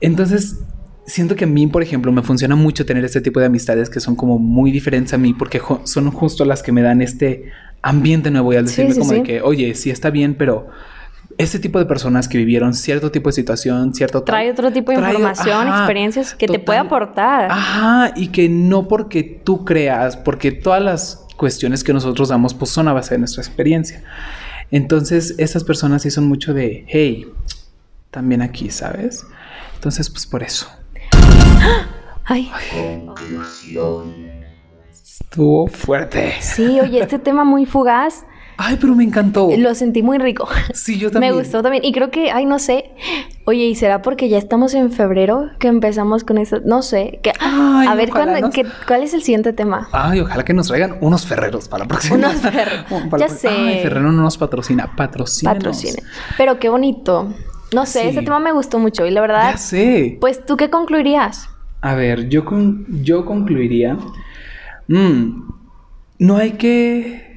Entonces, 0.00 0.60
siento 1.04 1.34
que 1.34 1.46
a 1.46 1.48
mí, 1.48 1.66
por 1.66 1.82
ejemplo, 1.82 2.12
me 2.12 2.22
funciona 2.22 2.54
mucho 2.54 2.86
tener 2.86 3.04
este 3.04 3.20
tipo 3.20 3.40
de 3.40 3.46
amistades 3.46 3.90
que 3.90 3.98
son 3.98 4.14
como 4.14 4.38
muy 4.38 4.70
diferentes 4.70 5.14
a 5.14 5.18
mí 5.18 5.34
porque 5.34 5.60
son 5.82 6.12
justo 6.12 6.44
las 6.44 6.62
que 6.62 6.70
me 6.70 6.82
dan 6.82 7.02
este 7.02 7.50
ambiente 7.82 8.30
nuevo 8.30 8.52
y 8.52 8.56
al 8.56 8.66
decirme 8.66 8.94
sí, 8.94 9.00
como 9.00 9.12
de 9.12 9.22
que, 9.24 9.42
oye, 9.42 9.74
sí 9.74 9.90
está 9.90 10.10
bien, 10.10 10.36
pero 10.36 10.68
este 11.38 11.58
tipo 11.58 11.78
de 11.78 11.86
personas 11.86 12.28
que 12.28 12.38
vivieron 12.38 12.74
cierto 12.74 13.10
tipo 13.10 13.28
de 13.28 13.32
situación, 13.32 13.94
cierto... 13.94 14.22
Trae 14.22 14.50
otro 14.50 14.72
tipo 14.72 14.92
de 14.92 14.98
trae- 14.98 15.10
información, 15.12 15.66
ajá, 15.68 15.78
experiencias 15.78 16.34
que 16.34 16.46
te 16.46 16.58
puede 16.58 16.78
aportar. 16.78 17.50
Ajá, 17.50 18.12
y 18.16 18.28
que 18.28 18.48
no 18.48 18.86
porque 18.88 19.22
tú 19.22 19.64
creas, 19.64 20.16
porque 20.16 20.52
todas 20.52 20.82
las 20.82 21.26
cuestiones 21.36 21.82
que 21.82 21.92
nosotros 21.92 22.28
damos 22.28 22.54
pues 22.54 22.70
son 22.70 22.86
a 22.88 22.92
base 22.92 23.14
de 23.14 23.18
nuestra 23.18 23.42
experiencia. 23.42 24.02
Entonces, 24.70 25.34
esas 25.38 25.64
personas 25.64 26.02
sí 26.02 26.10
son 26.10 26.26
mucho 26.28 26.54
de, 26.54 26.84
hey, 26.88 27.26
también 28.10 28.40
aquí, 28.42 28.70
¿sabes? 28.70 29.26
Entonces, 29.74 30.08
pues 30.10 30.26
por 30.26 30.42
eso. 30.42 30.68
Ay, 32.26 32.50
Estuvo 34.92 35.66
fuerte. 35.66 36.32
sí, 36.40 36.80
oye, 36.80 37.00
este 37.00 37.18
tema 37.18 37.44
muy 37.44 37.66
fugaz, 37.66 38.24
Ay, 38.56 38.78
pero 38.80 38.94
me 38.94 39.02
encantó. 39.04 39.50
lo 39.56 39.74
sentí 39.74 40.02
muy 40.02 40.18
rico. 40.18 40.48
Sí, 40.72 40.98
yo 40.98 41.10
también. 41.12 41.34
Me 41.34 41.40
gustó 41.40 41.62
también. 41.62 41.84
Y 41.84 41.92
creo 41.92 42.10
que, 42.10 42.30
ay, 42.30 42.44
no 42.46 42.58
sé. 42.58 42.90
Oye, 43.46 43.64
¿y 43.66 43.74
será 43.74 44.00
porque 44.00 44.28
ya 44.28 44.38
estamos 44.38 44.74
en 44.74 44.90
febrero 44.92 45.50
que 45.58 45.68
empezamos 45.68 46.24
con 46.24 46.38
eso? 46.38 46.58
No 46.64 46.82
sé. 46.82 47.18
Que, 47.22 47.32
Ay, 47.40 47.86
a 47.88 47.94
ver, 47.94 48.10
ojalá 48.10 48.24
¿cuándo- 48.32 48.46
nos- 48.46 48.54
qué- 48.54 48.64
¿cuál 48.86 49.02
es 49.02 49.12
el 49.12 49.22
siguiente 49.22 49.52
tema? 49.52 49.88
Ay, 49.92 50.20
ojalá 50.20 50.44
que 50.44 50.54
nos 50.54 50.68
traigan 50.68 50.96
unos 51.00 51.26
ferreros 51.26 51.68
para 51.68 51.84
la 51.84 51.88
próxima. 51.88 52.16
Unos 52.16 52.34
ferreros. 52.36 52.84
Ya 53.18 53.28
sé. 53.28 53.48
Ay, 53.48 53.82
Ferrero 53.82 54.12
no 54.12 54.22
nos 54.22 54.38
patrocina. 54.38 54.94
Patrocina. 54.96 55.52
Patrocine. 55.52 56.02
Pero 56.36 56.58
qué 56.58 56.68
bonito. 56.68 57.34
No 57.74 57.86
sé, 57.86 58.02
Sí. 58.02 58.08
ese 58.08 58.22
tema 58.22 58.38
me 58.38 58.52
gustó 58.52 58.78
mucho. 58.78 59.04
Y 59.04 59.10
la 59.10 59.20
verdad, 59.20 59.50
Ya 59.52 59.56
sé. 59.58 60.16
pues, 60.20 60.44
¿tú 60.46 60.56
qué 60.56 60.70
concluirías? 60.70 61.48
A 61.80 61.94
ver, 61.94 62.28
yo, 62.28 62.44
con- 62.44 62.86
yo 63.02 63.24
concluiría. 63.26 63.96
mm, 64.88 65.42
no 66.20 66.36
hay 66.36 66.52
que. 66.52 67.33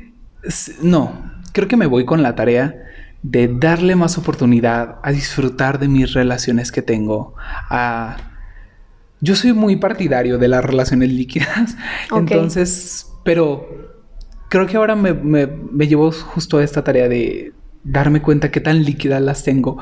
No, 0.82 1.32
creo 1.54 1.67
que 1.67 1.78
me 1.78 1.86
voy 1.86 2.06
con 2.06 2.23
la 2.23 2.36
tarea 2.36 2.76
de 3.23 3.47
darle 3.47 3.95
más 3.95 4.17
oportunidad 4.17 5.00
a 5.04 5.12
disfrutar 5.12 5.80
de 5.80 5.88
mis 5.88 6.13
relaciones 6.13 6.71
que 6.71 6.82
tengo. 6.82 7.34
A. 7.69 8.17
Yo 9.19 9.36
soy 9.36 9.54
muy 9.54 9.78
partidario 9.78 10.38
de 10.38 10.47
las 10.47 10.63
relaciones 10.63 11.12
líquidas. 11.12 11.76
Entonces, 12.15 13.12
pero 13.23 13.67
creo 14.50 14.67
que 14.67 14.78
ahora 14.78 14.95
me, 14.95 15.13
me, 15.13 15.47
me 15.47 15.88
llevo 15.88 16.12
justo 16.12 16.60
a 16.60 16.63
esta 16.63 16.84
tarea 16.84 17.10
de 17.10 17.54
darme 17.84 18.21
cuenta 18.21 18.52
qué 18.52 18.60
tan 18.60 18.84
líquidas 18.84 19.21
las 19.21 19.43
tengo 19.43 19.78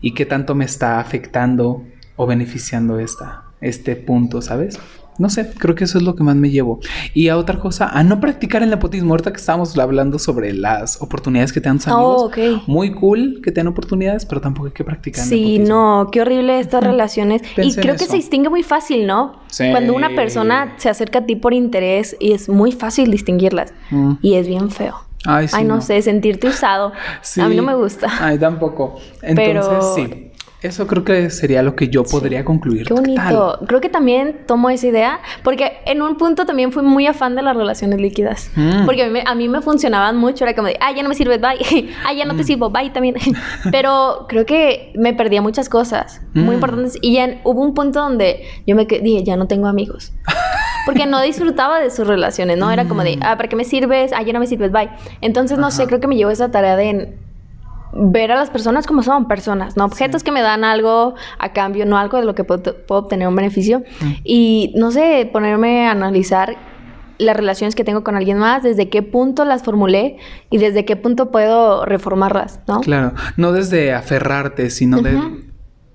y 0.00 0.12
qué 0.12 0.26
tanto 0.26 0.54
me 0.54 0.64
está 0.64 1.00
afectando 1.00 1.84
o 2.16 2.26
beneficiando 2.26 2.98
esta, 2.98 3.43
este 3.64 3.96
punto, 3.96 4.42
¿sabes? 4.42 4.78
No 5.16 5.30
sé, 5.30 5.48
creo 5.58 5.76
que 5.76 5.84
eso 5.84 5.98
es 5.98 6.02
lo 6.02 6.16
que 6.16 6.24
más 6.24 6.34
me 6.34 6.50
llevo. 6.50 6.80
Y 7.12 7.28
a 7.28 7.36
otra 7.36 7.60
cosa, 7.60 7.86
a 7.86 8.02
no 8.02 8.18
practicar 8.20 8.64
el 8.64 8.70
nepotismo. 8.70 9.12
Ahorita 9.12 9.32
que 9.32 9.36
estábamos 9.38 9.78
hablando 9.78 10.18
sobre 10.18 10.52
las 10.52 11.00
oportunidades 11.00 11.52
que 11.52 11.60
te 11.60 11.68
dan 11.68 11.78
tus 11.78 11.86
amigos. 11.86 12.22
Oh, 12.22 12.26
ok. 12.26 12.38
Muy 12.66 12.92
cool 12.94 13.40
que 13.42 13.52
te 13.52 13.60
dan 13.60 13.68
oportunidades, 13.68 14.26
pero 14.26 14.40
tampoco 14.40 14.66
hay 14.66 14.72
que 14.72 14.82
practicar 14.82 15.24
Sí, 15.24 15.60
no, 15.60 16.08
qué 16.10 16.20
horrible 16.20 16.58
estas 16.58 16.82
relaciones. 16.82 17.42
y 17.52 17.54
Pensé 17.54 17.80
creo 17.80 17.94
que 17.94 18.06
se 18.06 18.16
distingue 18.16 18.48
muy 18.48 18.64
fácil, 18.64 19.06
¿no? 19.06 19.36
Sí. 19.46 19.70
Cuando 19.70 19.94
una 19.94 20.10
persona 20.16 20.74
se 20.78 20.88
acerca 20.88 21.20
a 21.20 21.26
ti 21.26 21.36
por 21.36 21.54
interés 21.54 22.16
y 22.18 22.32
es 22.32 22.48
muy 22.48 22.72
fácil 22.72 23.12
distinguirlas. 23.12 23.72
Mm. 23.90 24.14
Y 24.20 24.34
es 24.34 24.48
bien 24.48 24.70
feo. 24.70 24.96
Ay, 25.26 25.48
sí, 25.48 25.54
Ay, 25.56 25.64
no, 25.64 25.80
sé, 25.80 26.02
sentirte 26.02 26.48
usado. 26.48 26.92
Sí. 27.22 27.40
A 27.40 27.48
mí 27.48 27.54
no 27.56 27.62
me 27.62 27.74
gusta. 27.74 28.08
Ay, 28.20 28.36
tampoco. 28.38 28.96
Entonces, 29.22 29.64
Pero- 29.68 29.94
sí. 29.94 30.30
Eso 30.64 30.86
creo 30.86 31.04
que 31.04 31.28
sería 31.30 31.62
lo 31.62 31.76
que 31.76 31.88
yo 31.88 32.04
podría 32.04 32.44
concluir. 32.44 32.86
Qué 32.86 32.94
tal? 32.94 33.02
bonito. 33.04 33.58
Creo 33.68 33.80
que 33.80 33.88
también 33.90 34.40
tomo 34.46 34.70
esa 34.70 34.86
idea 34.86 35.20
porque 35.42 35.72
en 35.84 36.00
un 36.02 36.16
punto 36.16 36.46
también 36.46 36.72
fui 36.72 36.82
muy 36.82 37.06
afán 37.06 37.34
de 37.36 37.42
las 37.42 37.54
relaciones 37.56 38.00
líquidas. 38.00 38.50
Mm. 38.56 38.86
Porque 38.86 39.02
a 39.02 39.06
mí, 39.06 39.12
me- 39.12 39.24
a 39.26 39.34
mí 39.34 39.48
me 39.48 39.60
funcionaban 39.60 40.16
mucho. 40.16 40.44
Era 40.44 40.54
como 40.54 40.68
de, 40.68 40.76
ah, 40.80 40.90
ya 40.92 41.02
no 41.02 41.08
me 41.10 41.14
sirves, 41.14 41.40
bye. 41.40 41.58
ah, 42.06 42.12
ya 42.14 42.24
no 42.24 42.34
Mm. 42.34 42.36
te 42.38 42.44
sirvo, 42.44 42.70
bye 42.70 42.90
también. 42.90 43.14
Pero 43.70 44.26
creo 44.28 44.46
que 44.46 44.92
me 44.96 45.12
perdía 45.12 45.42
muchas 45.42 45.68
cosas 45.68 46.20
muy 46.32 46.50
Mm. 46.50 46.54
importantes. 46.54 46.98
Y 47.02 47.12
ya 47.14 47.40
hubo 47.44 47.60
un 47.62 47.74
punto 47.74 48.00
donde 48.00 48.42
yo 48.66 48.74
me 48.74 48.86
dije, 48.86 49.22
ya 49.22 49.36
no 49.36 49.46
tengo 49.46 49.66
amigos. 49.66 50.12
Porque 50.86 51.06
no 51.06 51.20
disfrutaba 51.22 51.80
de 51.80 51.90
sus 51.90 52.06
relaciones, 52.06 52.58
¿no? 52.58 52.70
Era 52.70 52.84
como 52.86 53.02
de, 53.04 53.18
ah, 53.22 53.36
¿para 53.36 53.48
qué 53.48 53.56
me 53.56 53.64
sirves? 53.64 54.12
Ah, 54.14 54.22
ya 54.22 54.32
no 54.32 54.40
me 54.40 54.46
sirves, 54.46 54.70
bye. 54.72 54.90
Entonces, 55.20 55.58
no 55.58 55.70
sé, 55.70 55.84
Mm. 55.84 55.88
Creo 55.88 56.00
que 56.00 56.06
me 56.08 56.16
llevó 56.16 56.30
esa 56.30 56.50
tarea 56.50 56.76
de 56.76 57.16
ver 57.96 58.32
a 58.32 58.36
las 58.36 58.50
personas 58.50 58.86
como 58.86 59.02
son, 59.02 59.28
personas, 59.28 59.76
no 59.76 59.84
objetos 59.84 60.22
que 60.22 60.32
me 60.32 60.42
dan 60.42 60.64
algo 60.64 61.14
a 61.38 61.52
cambio, 61.52 61.86
no 61.86 61.96
algo 61.96 62.18
de 62.18 62.24
lo 62.24 62.34
que 62.34 62.44
puedo, 62.44 62.62
puedo 62.86 63.02
obtener 63.02 63.28
un 63.28 63.36
beneficio. 63.36 63.80
Mm. 64.00 64.12
Y 64.24 64.72
no 64.76 64.90
sé, 64.90 65.28
ponerme 65.32 65.86
a 65.86 65.92
analizar 65.92 66.56
las 67.18 67.36
relaciones 67.36 67.74
que 67.74 67.84
tengo 67.84 68.02
con 68.02 68.16
alguien 68.16 68.38
más, 68.38 68.62
desde 68.62 68.88
qué 68.88 69.02
punto 69.02 69.44
las 69.44 69.62
formulé 69.62 70.16
y 70.50 70.58
desde 70.58 70.84
qué 70.84 70.96
punto 70.96 71.30
puedo 71.30 71.84
reformarlas, 71.84 72.60
¿no? 72.66 72.80
Claro, 72.80 73.12
no 73.36 73.52
desde 73.52 73.92
aferrarte, 73.92 74.70
sino 74.70 75.00
de. 75.00 75.18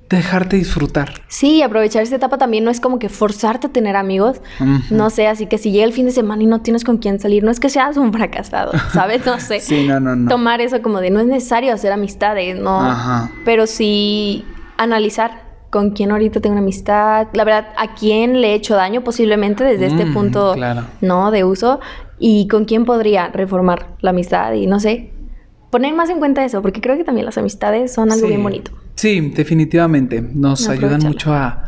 Dejarte 0.09 0.55
disfrutar. 0.55 1.13
Sí, 1.27 1.61
aprovechar 1.61 2.01
esta 2.03 2.15
etapa 2.15 2.37
también 2.37 2.63
no 2.63 2.71
es 2.71 2.79
como 2.79 2.97
que 2.99 3.09
forzarte 3.09 3.67
a 3.67 3.69
tener 3.69 3.95
amigos. 3.95 4.41
No 4.89 5.09
sé, 5.09 5.27
así 5.27 5.45
que 5.45 5.57
si 5.57 5.71
llega 5.71 5.85
el 5.85 5.93
fin 5.93 6.05
de 6.07 6.11
semana 6.11 6.41
y 6.43 6.47
no 6.47 6.61
tienes 6.61 6.83
con 6.83 6.97
quién 6.97 7.19
salir, 7.19 7.43
no 7.43 7.51
es 7.51 7.59
que 7.59 7.69
seas 7.69 7.95
un 7.97 8.11
fracasado, 8.11 8.71
¿sabes? 8.93 9.25
No 9.25 9.39
sé. 9.39 9.59
Sí, 9.59 9.87
no, 9.87 9.99
no, 9.99 10.15
no. 10.15 10.29
Tomar 10.29 10.61
eso 10.61 10.81
como 10.81 10.99
de 10.99 11.11
no 11.11 11.19
es 11.19 11.27
necesario 11.27 11.73
hacer 11.73 11.91
amistades, 11.91 12.59
¿no? 12.59 12.81
Ajá. 12.81 13.31
Pero 13.45 13.67
sí 13.67 14.43
analizar 14.77 15.47
con 15.69 15.91
quién 15.91 16.09
ahorita 16.11 16.39
tengo 16.39 16.53
una 16.53 16.63
amistad, 16.63 17.27
la 17.33 17.43
verdad, 17.43 17.67
a 17.77 17.93
quién 17.93 18.41
le 18.41 18.51
he 18.51 18.53
hecho 18.55 18.75
daño 18.75 19.03
posiblemente 19.03 19.63
desde 19.63 19.85
este 19.85 20.05
Mm, 20.05 20.13
punto, 20.13 20.53
claro. 20.55 20.85
¿no? 21.01 21.29
De 21.29 21.43
uso 21.43 21.79
y 22.17 22.47
con 22.47 22.65
quién 22.65 22.85
podría 22.85 23.27
reformar 23.27 23.89
la 24.01 24.09
amistad 24.09 24.53
y 24.53 24.65
no 24.65 24.79
sé, 24.79 25.11
poner 25.69 25.93
más 25.93 26.09
en 26.09 26.19
cuenta 26.19 26.43
eso, 26.43 26.61
porque 26.61 26.81
creo 26.81 26.97
que 26.97 27.03
también 27.03 27.25
las 27.25 27.37
amistades 27.37 27.93
son 27.93 28.11
algo 28.11 28.23
Sí. 28.25 28.29
bien 28.29 28.43
bonito. 28.43 28.71
Sí, 28.95 29.19
definitivamente. 29.35 30.21
Nos 30.21 30.65
No, 30.67 30.71
ayudan 30.73 31.01
mucho 31.01 31.33
a, 31.33 31.63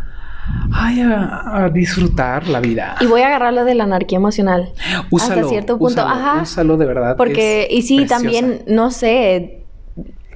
ay, 0.74 1.02
a, 1.02 1.64
a 1.66 1.70
disfrutar 1.70 2.48
la 2.48 2.60
vida. 2.60 2.96
Y 3.00 3.06
voy 3.06 3.22
a 3.22 3.28
agarrar 3.28 3.54
lo 3.54 3.64
de 3.64 3.76
la 3.76 3.84
anarquía 3.86 4.18
emocional. 4.18 4.74
Úsalo, 5.10 5.34
hasta 5.42 5.50
cierto 5.50 5.78
punto, 5.78 6.02
úsalo, 6.02 6.10
ajá. 6.10 6.42
Úsalo 6.42 6.78
de 6.78 6.86
verdad. 6.86 7.16
Porque, 7.18 7.68
y 7.70 7.84
sí, 7.84 7.98
preciosa. 7.98 8.22
también, 8.22 8.64
no 8.68 8.92
sé, 8.92 9.64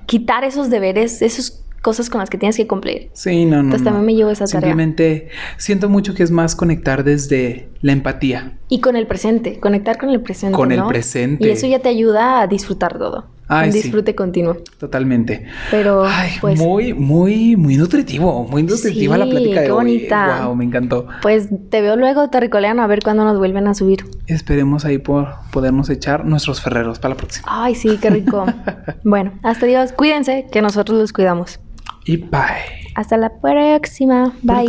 quitar 0.06 0.44
esos 0.44 0.70
deberes, 0.70 1.22
esas 1.22 1.62
cosas 1.82 2.10
con 2.10 2.20
las 2.20 2.30
que 2.32 2.38
tienes 2.40 2.58
que 2.58 2.66
cumplir. 2.66 3.10
Sí, 3.14 3.46
no, 3.46 3.58
no. 3.58 3.62
Entonces 3.64 3.82
no. 3.82 3.86
también 3.92 4.06
me 4.06 4.16
llevo 4.16 4.32
esa 4.32 4.46
tarea. 4.46 4.62
Simplemente 4.70 5.30
siento 5.58 5.88
mucho 5.90 6.16
que 6.16 6.24
es 6.24 6.32
más 6.32 6.56
conectar 6.56 7.04
desde 7.04 7.70
la 7.82 7.92
empatía. 7.92 8.58
Y 8.70 8.80
con 8.82 8.96
el 8.96 9.06
presente, 9.06 9.60
conectar 9.60 9.98
con 10.00 10.10
el 10.10 10.22
presente. 10.22 10.56
Con 10.56 10.72
el 10.72 10.84
presente. 10.86 11.46
Y 11.46 11.52
eso 11.52 11.68
ya 11.68 11.80
te 11.80 11.90
ayuda 11.90 12.42
a 12.42 12.48
disfrutar 12.48 12.98
todo. 12.98 13.26
Un 13.50 13.72
disfrute 13.72 14.12
sí. 14.12 14.16
continuo. 14.16 14.58
Totalmente. 14.80 15.46
Pero 15.70 16.04
Ay, 16.06 16.32
muy, 16.56 16.94
muy, 16.94 17.56
muy 17.56 17.78
nutritivo, 17.78 18.48
muy 18.48 18.64
nutritiva 18.64 19.18
la 19.18 19.26
plática 19.26 19.60
de 19.62 19.66
qué 19.68 19.72
hoy. 19.72 19.78
bonita. 19.86 20.46
Wow, 20.46 20.56
me 20.56 20.66
encantó. 20.66 21.08
Pues 21.22 21.50
te 21.70 21.82
veo 21.82 21.96
luego, 21.96 22.30
Terricoleano, 22.30 22.82
a 22.82 22.88
ver 22.88 23.02
cuándo 23.04 23.24
nos 23.24 23.38
vuelven 23.38 23.68
a 23.68 23.74
subir. 23.74 24.06
Esperemos 24.28 24.86
ahí 24.86 24.98
por 24.98 25.28
podernos 25.52 25.90
echar 25.90 26.26
nuestros 26.26 26.62
ferreros 26.62 27.00
para 27.00 27.14
la 27.14 27.18
próxima. 27.18 27.48
Ay, 27.50 27.76
sí, 27.76 27.98
qué 28.02 28.10
rico. 28.10 28.46
bueno, 29.04 29.34
hasta 29.44 29.66
Dios, 29.68 29.92
cuídense, 29.92 30.48
que 30.52 30.62
nosotros 30.62 30.98
los 31.00 31.14
cuidamos. 31.14 31.60
Y 32.06 32.18
bye. 32.18 32.86
Hasta 32.96 33.18
la 33.18 33.30
próxima. 33.30 34.34
Bye. 34.42 34.66